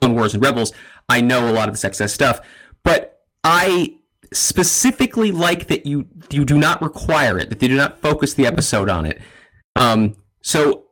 [0.00, 0.72] Clone Wars and Rebels,
[1.08, 2.40] I know a lot of this excess stuff.
[2.84, 3.96] But I
[4.32, 8.46] specifically like that you you do not require it, that they do not focus the
[8.46, 9.20] episode on it.
[9.76, 10.84] Um, so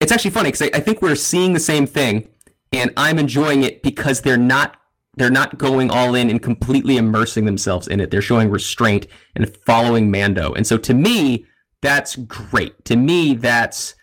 [0.00, 2.28] it's actually funny because I, I think we're seeing the same thing,
[2.72, 4.76] and I'm enjoying it because they're not
[5.16, 8.10] they're not going all in and completely immersing themselves in it.
[8.10, 10.52] They're showing restraint and following Mando.
[10.52, 11.46] And so to me,
[11.82, 12.84] that's great.
[12.86, 13.94] To me, that's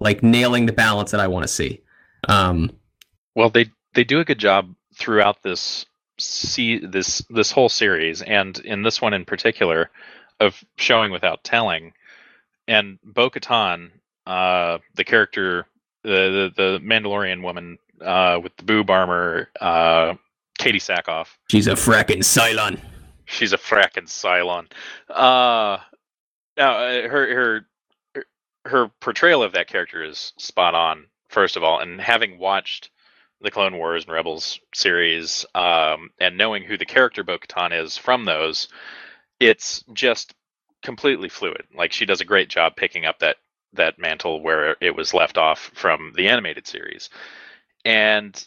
[0.00, 1.82] like nailing the balance that I want to see.
[2.28, 2.72] Um,
[3.34, 5.86] Well, they they do a good job throughout this
[6.18, 9.90] see this this whole series, and in this one in particular,
[10.40, 11.92] of showing without telling.
[12.66, 13.90] And Bo-Katan,
[14.26, 15.66] uh, the character,
[16.02, 20.14] the, the the Mandalorian woman uh, with the boob armor, uh,
[20.58, 21.28] Katee Sackhoff.
[21.50, 22.78] she's a frackin' Cylon.
[23.24, 24.66] She's a frackin' Cylon.
[25.08, 25.78] Uh,
[26.56, 27.64] now uh, her her-
[28.64, 31.06] her portrayal of that character is spot on.
[31.30, 32.90] First of all, and having watched
[33.40, 38.24] the Clone Wars and Rebels series, um, and knowing who the character Bo-Katan is from
[38.24, 38.68] those,
[39.38, 40.34] it's just
[40.82, 41.64] completely fluid.
[41.74, 43.36] Like she does a great job picking up that
[43.74, 47.10] that mantle where it was left off from the animated series,
[47.84, 48.46] and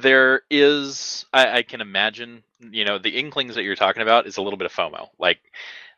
[0.00, 4.36] there is I, I can imagine you know the inklings that you're talking about is
[4.36, 5.08] a little bit of FOMO.
[5.18, 5.40] Like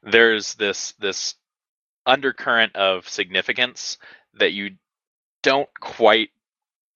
[0.03, 1.35] there's this this
[2.07, 3.99] undercurrent of significance
[4.35, 4.73] that you
[5.43, 6.31] don't quite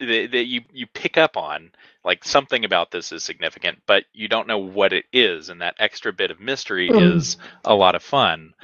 [0.00, 1.70] that, that you you pick up on
[2.04, 5.74] like something about this is significant but you don't know what it is and that
[5.78, 7.16] extra bit of mystery Mhm.
[7.16, 8.54] is a lot of fun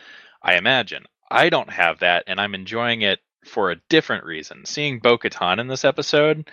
[0.43, 4.99] i imagine i don't have that and i'm enjoying it for a different reason seeing
[5.01, 6.49] bo-katan in this episode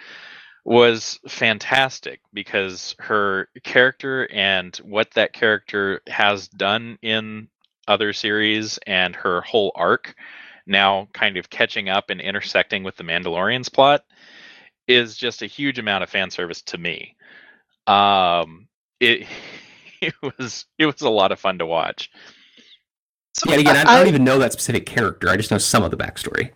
[0.64, 7.48] was fantastic because her character and what that character has done in
[7.88, 10.14] other series and her whole arc
[10.68, 14.06] now kind of catching up and intersecting with the Mandalorian's plot
[14.88, 17.16] is just a huge amount of fan service to me.
[17.88, 18.68] Um
[19.00, 19.28] it
[20.02, 22.10] it was it was a lot of fun to watch.
[23.38, 25.30] So Yeah, again, I, I I- don't even know that specific character.
[25.30, 26.52] I just know some of the backstory.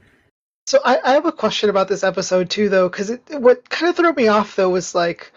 [0.68, 3.96] So I, I have a question about this episode too, though, because what kind of
[3.96, 5.32] threw me off though was like,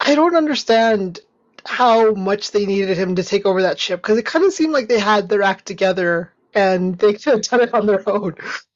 [0.00, 1.20] I don't understand
[1.66, 4.72] how much they needed him to take over that ship because it kind of seemed
[4.72, 8.34] like they had their act together and they could have done it on their own.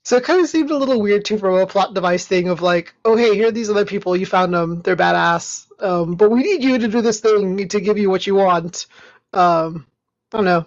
[0.09, 2.62] So it kind of seemed a little weird too from a plot device thing of
[2.62, 6.31] like, oh hey, here are these other people, you found them, they're badass, um, but
[6.31, 8.87] we need you to do this thing to give you what you want.
[9.35, 9.87] Um,
[10.33, 10.64] I don't know.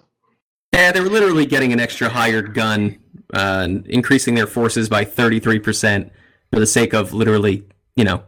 [0.72, 3.00] Yeah, they were literally getting an extra hired gun,
[3.34, 6.08] uh, and increasing their forces by 33%
[6.52, 7.64] for the sake of literally,
[7.96, 8.22] you know,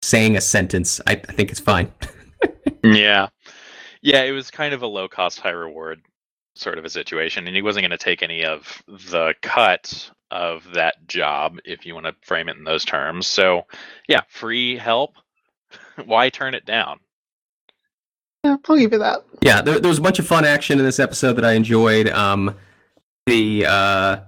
[0.00, 0.98] saying a sentence.
[1.06, 1.92] I, I think it's fine.
[2.82, 3.28] Yeah.
[4.00, 6.00] Yeah, it was kind of a low cost, high reward
[6.54, 7.46] sort of a situation.
[7.46, 11.94] And he wasn't going to take any of the cut of that job, if you
[11.94, 13.26] want to frame it in those terms.
[13.26, 13.62] So,
[14.08, 15.14] yeah, free help.
[16.04, 17.00] Why turn it down?
[18.42, 19.24] Yeah, I'll give you that.
[19.40, 22.08] Yeah, there, there was a bunch of fun action in this episode that I enjoyed.
[22.08, 22.54] Um,
[23.26, 24.20] the uh,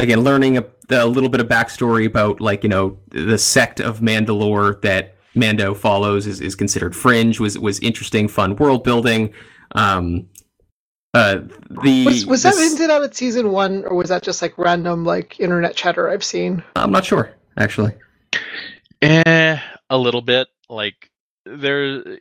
[0.00, 4.00] again, learning a, a little bit of backstory about like you know the sect of
[4.00, 9.32] Mandalore that Mando follows is, is considered fringe was was interesting, fun world building.
[9.72, 10.28] Um,
[11.16, 11.42] uh,
[11.82, 14.56] the Was, was that this- hinted at at season one, or was that just like
[14.58, 16.62] random like internet chatter I've seen?
[16.76, 17.92] I'm not sure actually.
[19.02, 19.58] Eh,
[19.90, 20.48] a little bit.
[20.68, 21.10] Like
[21.44, 22.18] there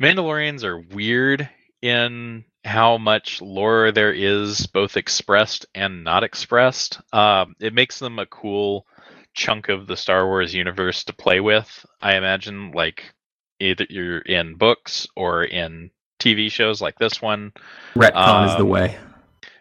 [0.00, 1.48] Mandalorians are weird
[1.80, 7.00] in how much lore there is both expressed and not expressed.
[7.12, 8.86] Um, it makes them a cool
[9.34, 11.84] chunk of the Star Wars universe to play with.
[12.00, 13.12] I imagine like
[13.58, 15.90] either you're in books or in
[16.22, 17.52] TV shows like this one.
[17.96, 18.98] Retcon is the Um, way.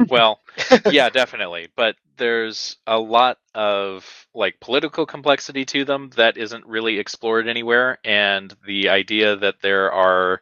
[0.10, 0.39] Well,
[0.89, 1.69] yeah, definitely.
[1.76, 8.00] But there's a lot of like political complexity to them that isn't really explored anywhere,
[8.06, 10.41] and the idea that there are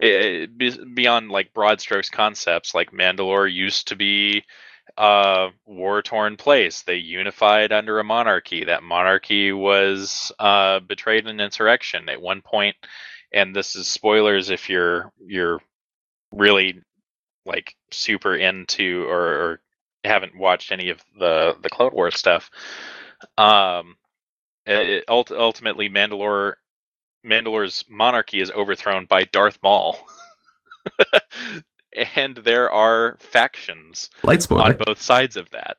[0.00, 0.46] eh,
[0.94, 4.44] beyond like broad strokes concepts, like Mandalore used to be
[4.96, 6.82] a war torn place.
[6.82, 8.64] They unified under a monarchy.
[8.64, 12.76] That monarchy was uh, betrayed in insurrection at one point,
[13.32, 15.60] and this is spoilers if you're you're
[16.32, 16.82] really
[17.46, 19.60] like super into or, or
[20.04, 22.50] haven't watched any of the the Clone Wars stuff.
[23.36, 23.96] Um,
[24.66, 26.54] it, ult- ultimately, Mandalore
[27.24, 29.98] Mandalore's monarchy is overthrown by Darth Maul,
[32.16, 34.64] and there are factions Light spoiler.
[34.64, 35.78] on both sides of that.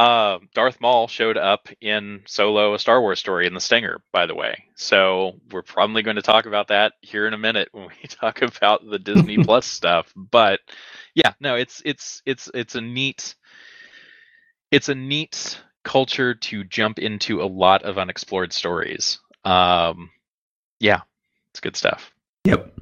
[0.00, 4.24] Um, Darth Maul showed up in Solo, a Star Wars story in the Stinger, by
[4.24, 4.64] the way.
[4.74, 8.40] So we're probably going to talk about that here in a minute when we talk
[8.40, 10.10] about the Disney Plus stuff.
[10.16, 10.60] But
[11.14, 13.34] yeah, no, it's it's it's it's a neat
[14.70, 19.18] it's a neat culture to jump into a lot of unexplored stories.
[19.44, 20.08] Um,
[20.78, 21.02] yeah,
[21.50, 22.10] it's good stuff.
[22.44, 22.72] Yep.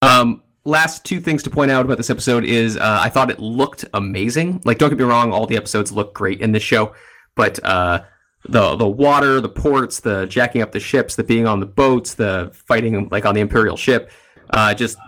[0.00, 3.40] Um, last two things to point out about this episode is uh, I thought it
[3.40, 4.60] looked amazing.
[4.64, 6.94] Like, don't get me wrong, all the episodes look great in this show,
[7.34, 8.02] but uh,
[8.48, 12.14] the the water, the ports, the jacking up the ships, the being on the boats,
[12.14, 14.10] the fighting like on the Imperial ship,
[14.50, 14.98] uh, just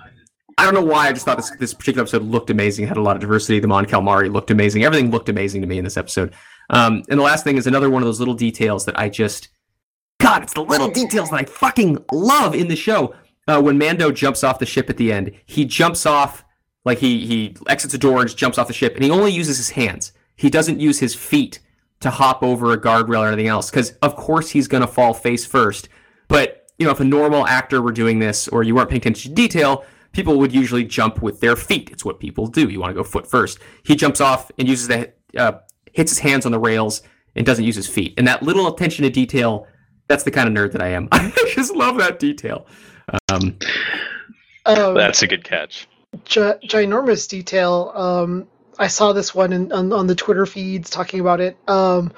[0.58, 2.86] I don't know why I just thought this this particular episode looked amazing.
[2.86, 3.60] Had a lot of diversity.
[3.60, 4.84] The Mon Calamari looked amazing.
[4.84, 6.34] Everything looked amazing to me in this episode.
[6.70, 9.48] Um, and the last thing is another one of those little details that I just
[10.20, 13.14] God, it's the little details that I fucking love in the show.
[13.46, 16.44] Uh, when Mando jumps off the ship at the end, he jumps off
[16.84, 19.56] like he he exits a door and jumps off the ship, and he only uses
[19.56, 20.12] his hands.
[20.36, 21.60] He doesn't use his feet
[22.00, 25.44] to hop over a guardrail or anything else, because of course he's gonna fall face
[25.44, 25.88] first.
[26.28, 29.30] But you know, if a normal actor were doing this, or you weren't paying attention
[29.30, 31.90] to detail, people would usually jump with their feet.
[31.90, 32.68] It's what people do.
[32.68, 33.58] You want to go foot first.
[33.84, 35.52] He jumps off and uses the uh,
[35.92, 37.02] hits his hands on the rails
[37.36, 38.14] and doesn't use his feet.
[38.16, 39.66] And that little attention to detail,
[40.08, 41.08] that's the kind of nerd that I am.
[41.12, 42.66] I just love that detail.
[43.28, 43.56] Um,
[44.66, 45.88] Um, That's a good catch.
[46.26, 47.92] gi- ginormous detail.
[47.94, 48.46] Um,
[48.78, 51.56] I saw this one in, on, on the Twitter feeds talking about it.
[51.68, 52.12] Um,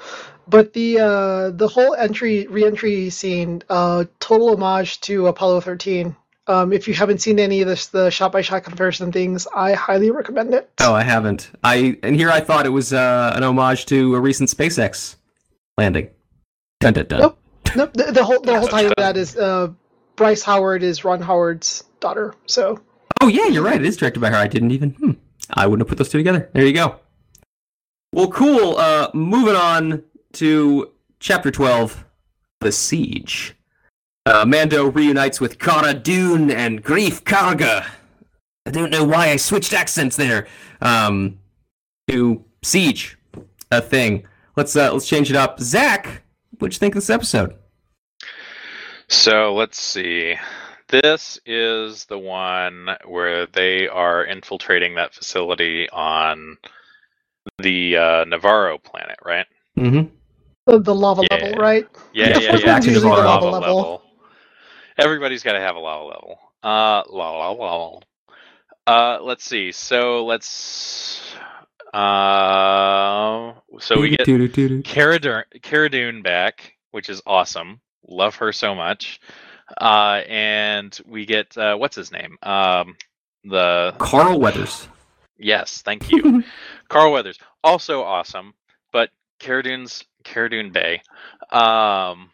[0.47, 6.15] but the uh, the whole entry re-entry scene, uh, total homage to Apollo 13.
[6.47, 10.53] Um, if you haven't seen any of this, the shot-by-shot comparison things, I highly recommend
[10.53, 10.69] it.
[10.81, 11.49] oh, I haven't.
[11.63, 15.15] I and here I thought it was uh, an homage to a recent SpaceX
[15.77, 16.09] landing.
[16.81, 17.21] Dun dun dun.
[17.21, 17.39] Nope.
[17.77, 19.69] Nope, the, the whole the whole That's time of that is uh,
[20.15, 22.35] Bryce Howard is Ron Howard's daughter.
[22.45, 22.81] So
[23.23, 23.79] Oh yeah, you're right.
[23.79, 24.35] It is directed by her.
[24.35, 24.91] I didn't even.
[24.91, 25.11] Hmm,
[25.53, 26.49] I wouldn't have put those two together.
[26.53, 26.99] There you go.
[28.11, 28.75] Well, cool.
[28.77, 32.03] Uh, moving on to chapter twelve,
[32.59, 33.55] the siege.
[34.25, 37.85] Uh, Mando reunites with Cara Dune and Greef Karga.
[38.65, 40.47] I don't know why I switched accents there.
[40.81, 41.39] Um,
[42.09, 43.17] to siege,
[43.71, 44.25] a thing.
[44.57, 45.61] Let's uh, let's change it up.
[45.61, 46.23] Zach,
[46.59, 47.55] what'd you think of this episode?
[49.13, 50.35] So let's see.
[50.89, 56.57] This is the one where they are infiltrating that facility on
[57.59, 59.45] the uh, Nevarro planet, right?
[59.77, 60.01] hmm
[60.65, 61.37] The, the lava Yeah.
[61.37, 61.87] level, right?
[62.13, 62.73] Yeah, Yeah, yeah, first yeah.
[62.73, 64.01] one's the lava level.
[64.97, 66.39] Everybody's got to have a lava level.
[66.63, 67.99] Uh, la la la.
[68.87, 69.71] Uh, let's see.
[69.71, 71.21] So let's.
[71.93, 74.25] Uh, so we get
[74.83, 77.79] Cara Dur- Cara Dune back, which is awesome.
[78.07, 79.19] Love her so much.
[79.79, 82.37] Uh, and we get uh, what's his name?
[82.43, 82.95] Um,
[83.43, 84.87] the Carl Weathers.
[85.37, 86.43] yes, thank you,
[86.89, 88.53] Carl Weathers, also awesome.
[88.91, 91.01] But Cara Dune's Cara Dune Bay.
[91.51, 92.29] Um,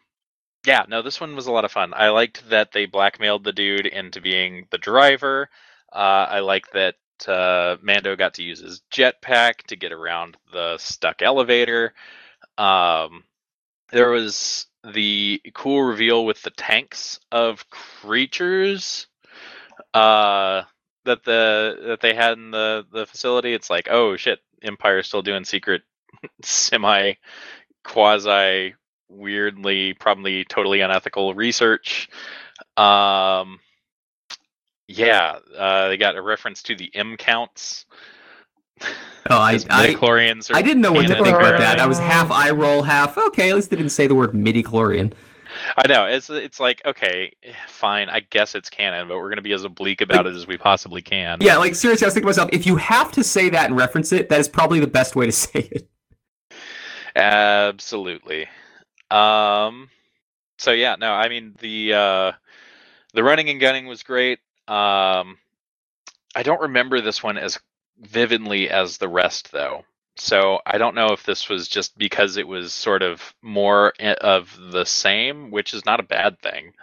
[0.65, 1.93] yeah, no, this one was a lot of fun.
[1.95, 5.49] I liked that they blackmailed the dude into being the driver.
[5.91, 6.95] Uh, I like that
[7.27, 11.93] uh, Mando got to use his jetpack to get around the stuck elevator.
[12.57, 13.23] Um,
[13.91, 19.07] there was the cool reveal with the tanks of creatures
[19.93, 20.63] uh,
[21.05, 23.53] that the that they had in the the facility.
[23.53, 25.81] It's like, oh shit, Empire's still doing secret,
[26.43, 27.13] semi,
[27.83, 28.75] quasi,
[29.09, 32.09] weirdly, probably totally unethical research.
[32.77, 33.59] Um,
[34.87, 37.85] yeah, uh, they got a reference to the M counts.
[39.29, 39.95] Oh, I, I,
[40.53, 41.79] I didn't know what to think about that.
[41.79, 43.49] I was half eye roll, half okay.
[43.49, 45.13] At least they didn't say the word midi-chlorian.
[45.77, 47.33] I know it's it's like okay,
[47.67, 48.09] fine.
[48.09, 51.01] I guess it's canon, but we're gonna be as oblique about it as we possibly
[51.01, 51.39] can.
[51.41, 53.77] Yeah, like seriously, I was thinking to myself, if you have to say that and
[53.77, 55.89] reference it, that is probably the best way to say it.
[57.15, 58.47] absolutely.
[59.11, 59.89] Um,
[60.57, 62.31] so yeah, no, I mean the uh,
[63.13, 64.39] the running and gunning was great.
[64.67, 65.37] Um,
[66.35, 67.59] I don't remember this one as
[67.99, 69.83] vividly as the rest though.
[70.17, 74.57] So I don't know if this was just because it was sort of more of
[74.71, 76.73] the same, which is not a bad thing,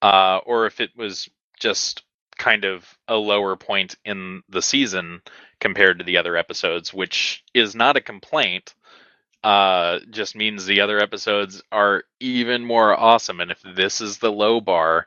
[0.00, 2.02] uh, or if it was just
[2.36, 5.20] kind of a lower point in the season
[5.58, 8.74] compared to the other episodes, which is not a complaint.
[9.42, 13.40] Uh, just means the other episodes are even more awesome.
[13.40, 15.06] And if this is the low bar,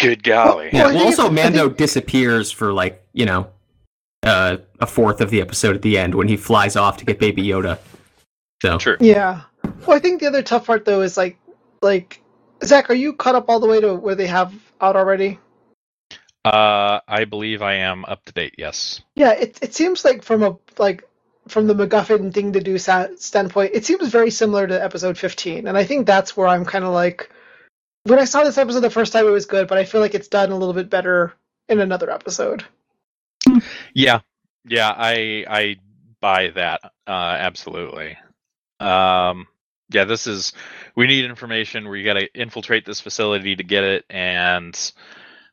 [0.00, 0.70] good golly.
[0.72, 3.48] Well, I Well, also Mando think- disappears for like you know
[4.22, 7.18] uh, a fourth of the episode at the end when he flies off to get
[7.18, 7.78] Baby Yoda.
[8.62, 8.96] So True.
[9.00, 9.42] Yeah.
[9.86, 11.38] Well, I think the other tough part though is like,
[11.82, 12.20] like
[12.64, 15.38] Zach, are you caught up all the way to where they have out already?
[16.44, 18.54] Uh, I believe I am up to date.
[18.58, 19.00] Yes.
[19.14, 21.04] Yeah, it it seems like from a like
[21.48, 25.66] from the MacGuffin thing to do sa- standpoint, it seems very similar to episode 15,
[25.66, 27.30] and I think that's where I'm kind of like,
[28.04, 30.14] when I saw this episode the first time, it was good, but I feel like
[30.14, 31.32] it's done a little bit better
[31.68, 32.64] in another episode.
[33.94, 34.20] Yeah.
[34.64, 34.92] Yeah.
[34.96, 35.76] I I
[36.20, 36.80] buy that.
[37.06, 38.16] Uh, absolutely.
[38.80, 39.46] Um.
[39.92, 40.04] Yeah.
[40.04, 40.52] This is.
[40.96, 41.86] We need information.
[41.88, 44.92] where you got to infiltrate this facility to get it, and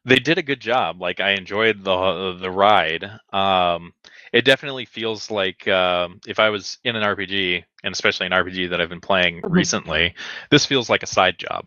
[0.06, 1.02] they did a good job.
[1.02, 3.06] Like I enjoyed the the ride.
[3.34, 3.94] Um.
[4.34, 8.70] It definitely feels like um, if I was in an RPG, and especially an RPG
[8.72, 9.52] that I've been playing Mhm.
[9.52, 10.16] recently,
[10.52, 11.66] this feels like a side job.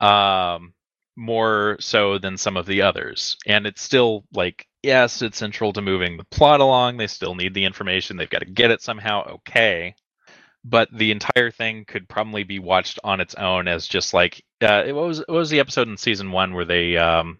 [0.00, 0.74] Um,
[1.16, 3.36] more so than some of the others.
[3.46, 6.96] And it's still like, yes, it's central to moving the plot along.
[6.96, 8.16] They still need the information.
[8.16, 9.24] They've got to get it somehow.
[9.36, 9.94] Okay.
[10.64, 14.84] But the entire thing could probably be watched on its own as just like uh,
[14.88, 17.38] what was what was the episode in season one where they um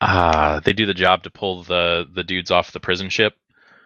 [0.00, 3.34] uh they do the job to pull the the dudes off the prison ship.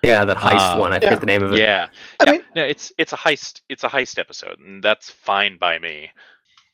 [0.02, 0.92] yeah, that heist Uh, one.
[0.92, 1.00] I yeah.
[1.00, 1.58] forget the name of it.
[1.58, 1.88] Yeah,
[2.20, 2.32] I yeah.
[2.32, 3.62] mean- no, it's it's a heist.
[3.68, 6.10] It's a heist episode, and that's fine by me.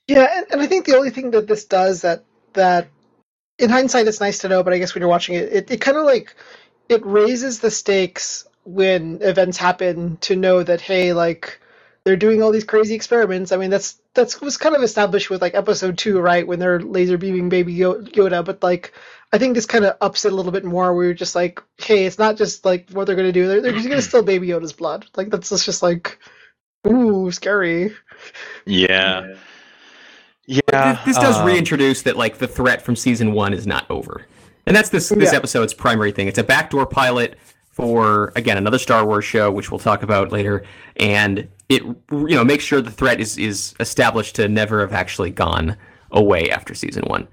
[0.09, 2.89] Yeah, and, and I think the only thing that this does that that
[3.59, 5.81] in hindsight it's nice to know, but I guess when you're watching it, it, it
[5.81, 6.35] kind of like
[6.89, 11.61] it raises the stakes when events happen to know that hey, like
[12.05, 13.53] they're doing all these crazy experiments.
[13.53, 16.81] I mean, that's that's was kind of established with like episode two, right, when they're
[16.81, 18.45] laser beaming Baby Yoda.
[18.45, 18.93] But like,
[19.33, 20.95] I think this kind of ups it a little bit more.
[20.95, 23.49] Where you're just like, hey, it's not just like what they're gonna do.
[23.49, 25.07] They're, they're just gonna steal Baby Yoda's blood.
[25.17, 26.19] Like that's that's just like,
[26.87, 27.93] ooh, scary.
[28.67, 29.37] Yeah, yeah.
[30.47, 30.63] This,
[31.05, 34.27] this does um, reintroduce that like the threat from season one is not over,
[34.67, 35.39] and that's this this Yeah.
[35.39, 36.29] episode's primary thing.
[36.29, 37.37] It's a backdoor pilot
[37.73, 40.63] for again another Star Wars show, which we'll talk about later,
[40.97, 41.97] and it you
[42.37, 45.77] know makes sure the threat is is established to never have actually gone
[46.13, 47.27] away after season one.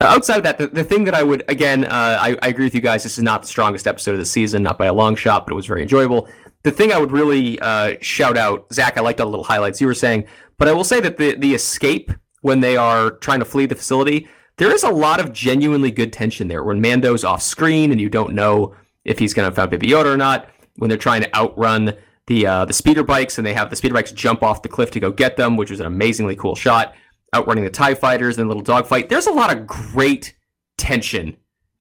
[0.00, 2.64] Uh, Outside of that, the, the thing that I would again, uh, I, I agree
[2.66, 3.02] with you guys.
[3.02, 5.52] This is not the strongest episode of the season, not by a long shot, but
[5.52, 6.28] it was very enjoyable.
[6.62, 9.80] The thing I would really uh, shout out, Zach, I liked all the little highlights
[9.80, 10.24] you were saying,
[10.58, 12.12] but I will say that the the escape
[12.42, 14.28] when they are trying to flee the facility,
[14.58, 16.62] there is a lot of genuinely good tension there.
[16.62, 20.06] When Mando's off screen and you don't know if he's going to find Baby Yoda
[20.06, 20.48] or not.
[20.76, 21.94] When they're trying to outrun
[22.26, 24.90] the uh, the speeder bikes and they have the speeder bikes jump off the cliff
[24.92, 26.94] to go get them, which was an amazingly cool shot.
[27.34, 29.08] Outrunning the Tie Fighters and the little dogfight.
[29.08, 30.34] There's a lot of great
[30.76, 31.36] tension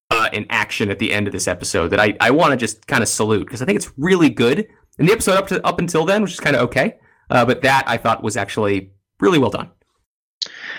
[0.10, 2.88] uh, and action at the end of this episode that I, I want to just
[2.88, 4.68] kind of salute because I think it's really good.
[4.98, 7.00] And the episode up to up until then was just kind of okay,
[7.30, 9.72] uh, but that I thought was actually really well done.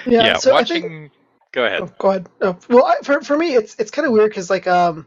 [0.07, 0.83] Yeah, Yeah, so I watching.
[0.83, 1.13] think
[1.53, 1.83] Go ahead.
[1.83, 2.29] Oh, go ahead.
[2.41, 5.07] Oh, well, I, for for me, it's it's kind of weird because like um,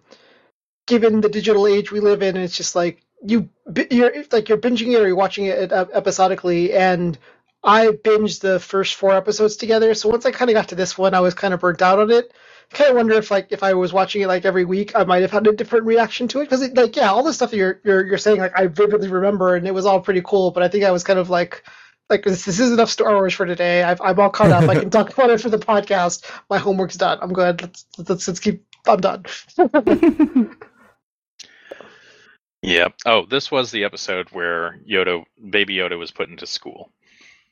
[0.88, 3.50] given the digital age we live in, it's just like you
[3.92, 7.18] you're like you're binging it or you're watching it uh, episodically, and
[7.64, 9.94] I binged the first four episodes together.
[9.96, 12.00] So once I kind of got to this one, I was kind of burnt out
[12.00, 12.32] on it.
[12.72, 15.04] I kind of wonder if like if I was watching it like every week, I
[15.04, 17.58] might have had a different reaction to it because like yeah, all the stuff that
[17.58, 20.62] you're you're you're saying like I vividly remember and it was all pretty cool, but
[20.64, 21.64] I think I was kind of like
[22.10, 23.84] like this, this is enough Star Wars for today.
[23.84, 24.70] I've, I'm all caught up.
[24.70, 26.30] I can talk about it for the podcast.
[26.50, 27.18] My homework's done.
[27.22, 27.62] I'm good.
[27.62, 28.64] Let's let's, let's keep.
[28.88, 29.26] I'm done.
[32.62, 32.88] Yeah.
[33.06, 36.92] Oh, this was the episode where Yoda, baby Yoda, was put into school.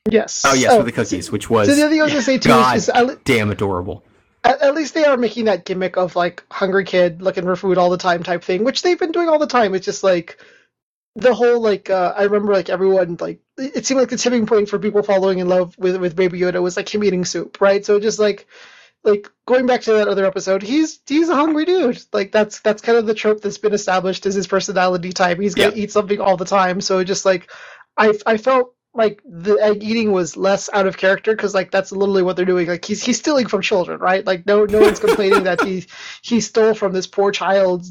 [0.09, 0.41] yes.
[0.43, 2.37] Oh yes, with the cookies, which was So the other thing I was gonna say
[2.39, 4.03] too God is, is damn adorable.
[4.43, 7.77] at, at least they are making that gimmick of like hungry kid looking for food
[7.77, 9.75] all the time type thing, which they've been doing all the time.
[9.75, 10.39] It's just like
[11.15, 14.69] the whole like uh, I remember like everyone like it seemed like the tipping point
[14.69, 17.85] for people falling in love with with Baby Yoda was like him eating soup, right?
[17.85, 18.47] So just like
[19.03, 22.03] like going back to that other episode, he's he's a hungry dude.
[22.13, 25.39] Like that's that's kind of the trope that's been established as his personality type.
[25.39, 26.81] He's gonna eat something all the time.
[26.81, 27.51] So just like
[27.97, 31.91] I I felt like the egg eating was less out of character because like that's
[31.91, 32.67] literally what they're doing.
[32.67, 34.25] Like he's he's stealing from children, right?
[34.25, 35.85] Like no no one's complaining that he
[36.21, 37.85] he stole from this poor child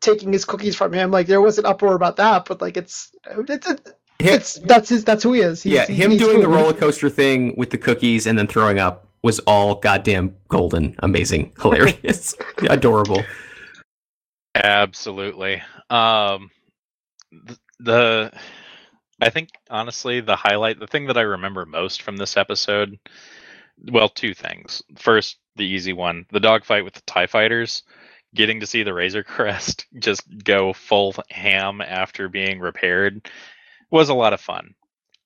[0.00, 1.10] taking his cookies from him.
[1.10, 5.22] Like there was an uproar about that, but like it's it's it's that's his that's
[5.22, 5.62] who he is.
[5.62, 8.78] He's- yeah, him eats doing the roller coaster thing with the cookies and then throwing
[8.78, 12.34] up was all goddamn golden, amazing, hilarious,
[12.68, 13.22] adorable.
[14.54, 15.62] Absolutely.
[15.90, 16.50] Um,
[17.46, 18.32] th- the
[19.20, 22.98] I think honestly the highlight, the thing that I remember most from this episode,
[23.90, 24.82] well, two things.
[24.96, 27.82] First, the easy one, the dogfight with the Tie Fighters.
[28.34, 33.28] Getting to see the Razor Crest just go full ham after being repaired
[33.94, 34.74] was a lot of fun.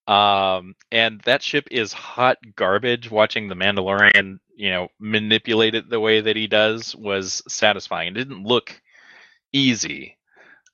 [0.06, 3.10] Um, and that ship is hot garbage.
[3.10, 8.08] Watching the Mandalorian, you know, manipulate it the way that he does was satisfying.
[8.08, 8.78] It didn't look
[9.54, 10.18] easy.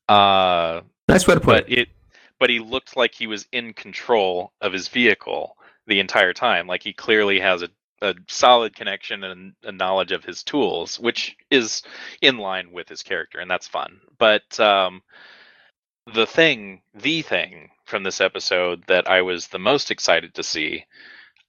[0.09, 1.79] Uh, Nice way to put it.
[1.79, 1.89] it
[2.41, 6.67] but he looked like he was in control of his vehicle the entire time.
[6.67, 7.69] Like he clearly has a,
[8.03, 11.85] a solid connection and a knowledge of his tools, which is
[12.21, 14.01] in line with his character, and that's fun.
[14.19, 15.01] But um,
[16.13, 20.85] the thing, the thing from this episode that I was the most excited to see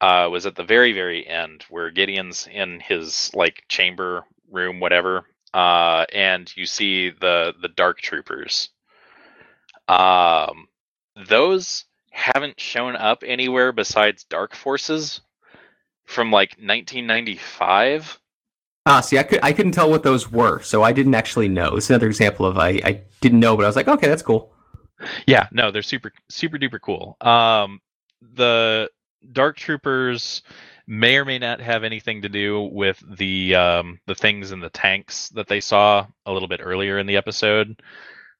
[0.01, 5.25] uh, was at the very, very end, where Gideon's in his like chamber room, whatever,
[5.53, 8.69] uh, and you see the the Dark Troopers.
[9.87, 10.67] Um,
[11.27, 15.21] those haven't shown up anywhere besides Dark Forces
[16.05, 18.19] from like 1995.
[18.87, 21.75] Ah, see, I could I couldn't tell what those were, so I didn't actually know.
[21.75, 24.53] It's another example of I, I didn't know, but I was like, okay, that's cool.
[25.25, 27.17] Yeah, no, they're super super duper cool.
[27.19, 27.81] Um,
[28.21, 28.89] the
[29.31, 30.43] Dark Troopers
[30.87, 34.69] may or may not have anything to do with the um, the things in the
[34.69, 37.81] tanks that they saw a little bit earlier in the episode,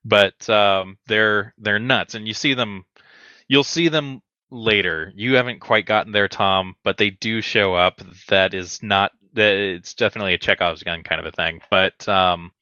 [0.04, 2.84] but um, they're they're nuts, and you see them,
[3.48, 5.12] you'll see them later.
[5.16, 8.00] You haven't quite gotten there, Tom, but they do show up.
[8.28, 12.52] That is not it's definitely a Chekhov's gun kind of a thing, but um,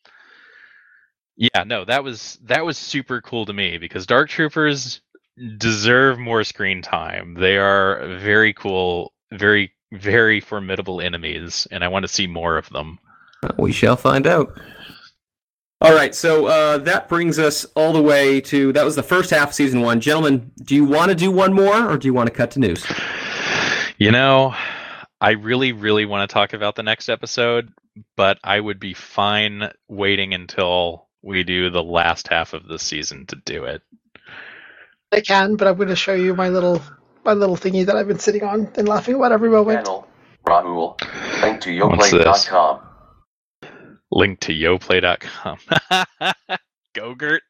[1.37, 5.01] yeah, no, that was that was super cool to me because Dark Troopers
[5.59, 7.35] deserve more screen time.
[7.35, 12.68] They are very cool, very very formidable enemies, and I want to see more of
[12.70, 12.99] them.
[13.59, 14.59] We shall find out.
[15.81, 19.31] All right, so uh, that brings us all the way to that was the first
[19.31, 20.01] half of season one.
[20.01, 22.61] Gentlemen, do you want to do one more, or do you want to cut to
[22.61, 22.87] news?
[23.99, 24.55] You know,
[25.25, 27.72] I really really want to talk about the next episode,
[28.14, 33.25] but I would be fine waiting until we do the last half of the season
[33.29, 33.81] to do it.
[35.12, 36.83] I can, but I'm going to show you my little
[37.25, 39.87] my little thingy that I've been sitting on and laughing about every moment.
[39.87, 40.07] Channel.
[40.47, 41.01] Rahul.
[41.41, 42.22] Link to What's this?
[42.22, 42.81] yoplait.com.
[44.11, 45.59] Link to yoplait.com.
[46.95, 47.41] Gogurt.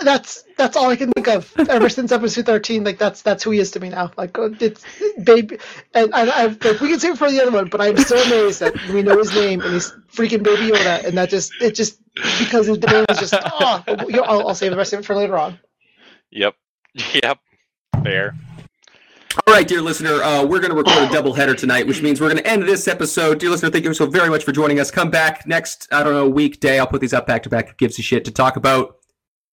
[0.00, 2.84] That's that's all I can think of ever since episode 13.
[2.84, 4.10] Like that's that's who he is to me now.
[4.16, 4.84] Like uh, it's
[5.24, 5.58] baby,
[5.94, 8.16] and I, I like we can save it for the other one, but I'm so
[8.16, 11.74] amazed that we know his name and he's freaking Baby Yoda, and that just it
[11.74, 12.00] just
[12.38, 15.36] because his name is just oh, I'll, I'll save the rest of it for later
[15.36, 15.58] on.
[16.30, 16.54] Yep.
[17.22, 17.38] Yep.
[18.02, 18.34] Fair.
[19.46, 22.20] All right, dear listener, uh, we're going to record a double header tonight, which means
[22.20, 23.38] we're going to end this episode.
[23.38, 24.90] Dear listener, thank you so very much for joining us.
[24.90, 26.78] Come back next, I don't know, weekday.
[26.78, 27.68] I'll put these up back to back.
[27.68, 28.98] Who gives a shit to talk about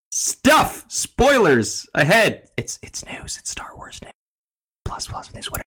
[0.10, 0.86] stuff?
[0.88, 2.50] Spoilers ahead.
[2.58, 3.38] It's it's news.
[3.38, 4.14] It's Star Wars news.
[4.86, 5.50] Plus plus news.
[5.52, 5.64] Whatever.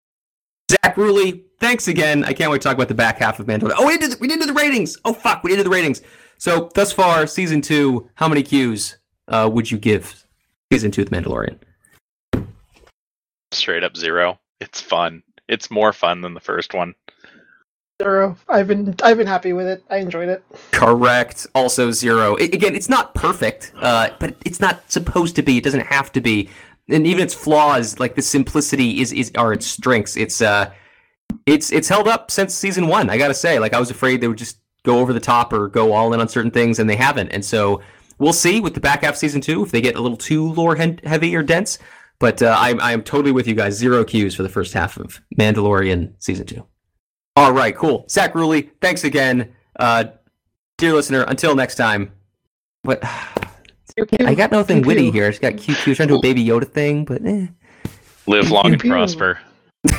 [0.72, 2.24] Zach Ruley, thanks again.
[2.24, 3.76] I can't wait to talk about the back half of Mandalorian.
[3.78, 4.98] Oh, we did we didn't do the ratings.
[5.06, 6.02] Oh fuck, we didn't do the ratings.
[6.38, 8.96] So thus far, season two, how many Qs
[9.28, 10.26] uh, would you give
[10.72, 11.58] season two of The Mandalorian?
[13.52, 14.40] Straight up zero.
[14.60, 15.22] It's fun.
[15.48, 16.96] It's more fun than the first one.
[18.02, 18.36] Zero.
[18.50, 19.84] I've been I've been happy with it.
[19.90, 20.44] I enjoyed it.
[20.72, 21.46] Correct.
[21.54, 22.36] Also zero.
[22.40, 25.58] I- again, it's not perfect, uh, but it's not supposed to be.
[25.58, 26.50] It doesn't have to be.
[26.90, 30.18] And even its flaws, like the simplicity, is is are its strengths.
[30.18, 30.72] It's uh,
[31.46, 33.10] it's it's held up since season one.
[33.10, 35.68] I gotta say, like I was afraid they would just go over the top or
[35.68, 37.30] go all in on certain things, and they haven't.
[37.30, 37.82] And so
[38.18, 40.76] we'll see with the back half season two if they get a little too lore
[40.76, 41.78] hen- heavy or dense.
[42.20, 43.76] But uh, I'm I'm totally with you guys.
[43.76, 46.66] Zero Qs for the first half of Mandalorian season two.
[47.36, 48.06] All right, cool.
[48.10, 49.54] Zach Ruley, thanks again.
[49.80, 50.06] Uh,
[50.78, 52.12] dear listener, until next time.
[52.84, 53.00] What?
[54.22, 55.26] I got nothing witty here.
[55.28, 57.48] I just got QQ trying to do a Baby Yoda thing, but eh.
[58.28, 58.92] Live long and Pew, pew.
[58.92, 59.40] prosper.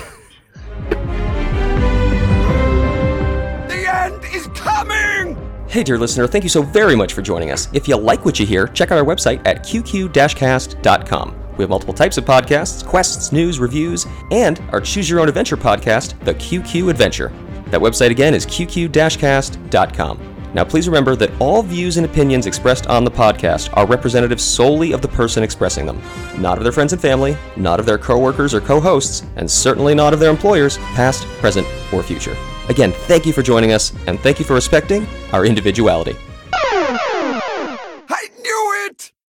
[3.68, 5.37] The end is coming!
[5.68, 7.68] Hey, dear listener, thank you so very much for joining us.
[7.72, 11.41] If you like what you hear, check out our website at qq-cast.com.
[11.57, 15.57] We have multiple types of podcasts, quests, news, reviews, and our Choose Your Own Adventure
[15.57, 17.32] podcast, The QQ Adventure.
[17.66, 20.32] That website again is qq-cast.com.
[20.55, 24.92] Now, please remember that all views and opinions expressed on the podcast are representative solely
[24.92, 26.03] of the person expressing them,
[26.36, 30.12] not of their friends and family, not of their coworkers or co-hosts, and certainly not
[30.12, 32.36] of their employers, past, present, or future.
[32.68, 36.16] Again, thank you for joining us, and thank you for respecting our individuality.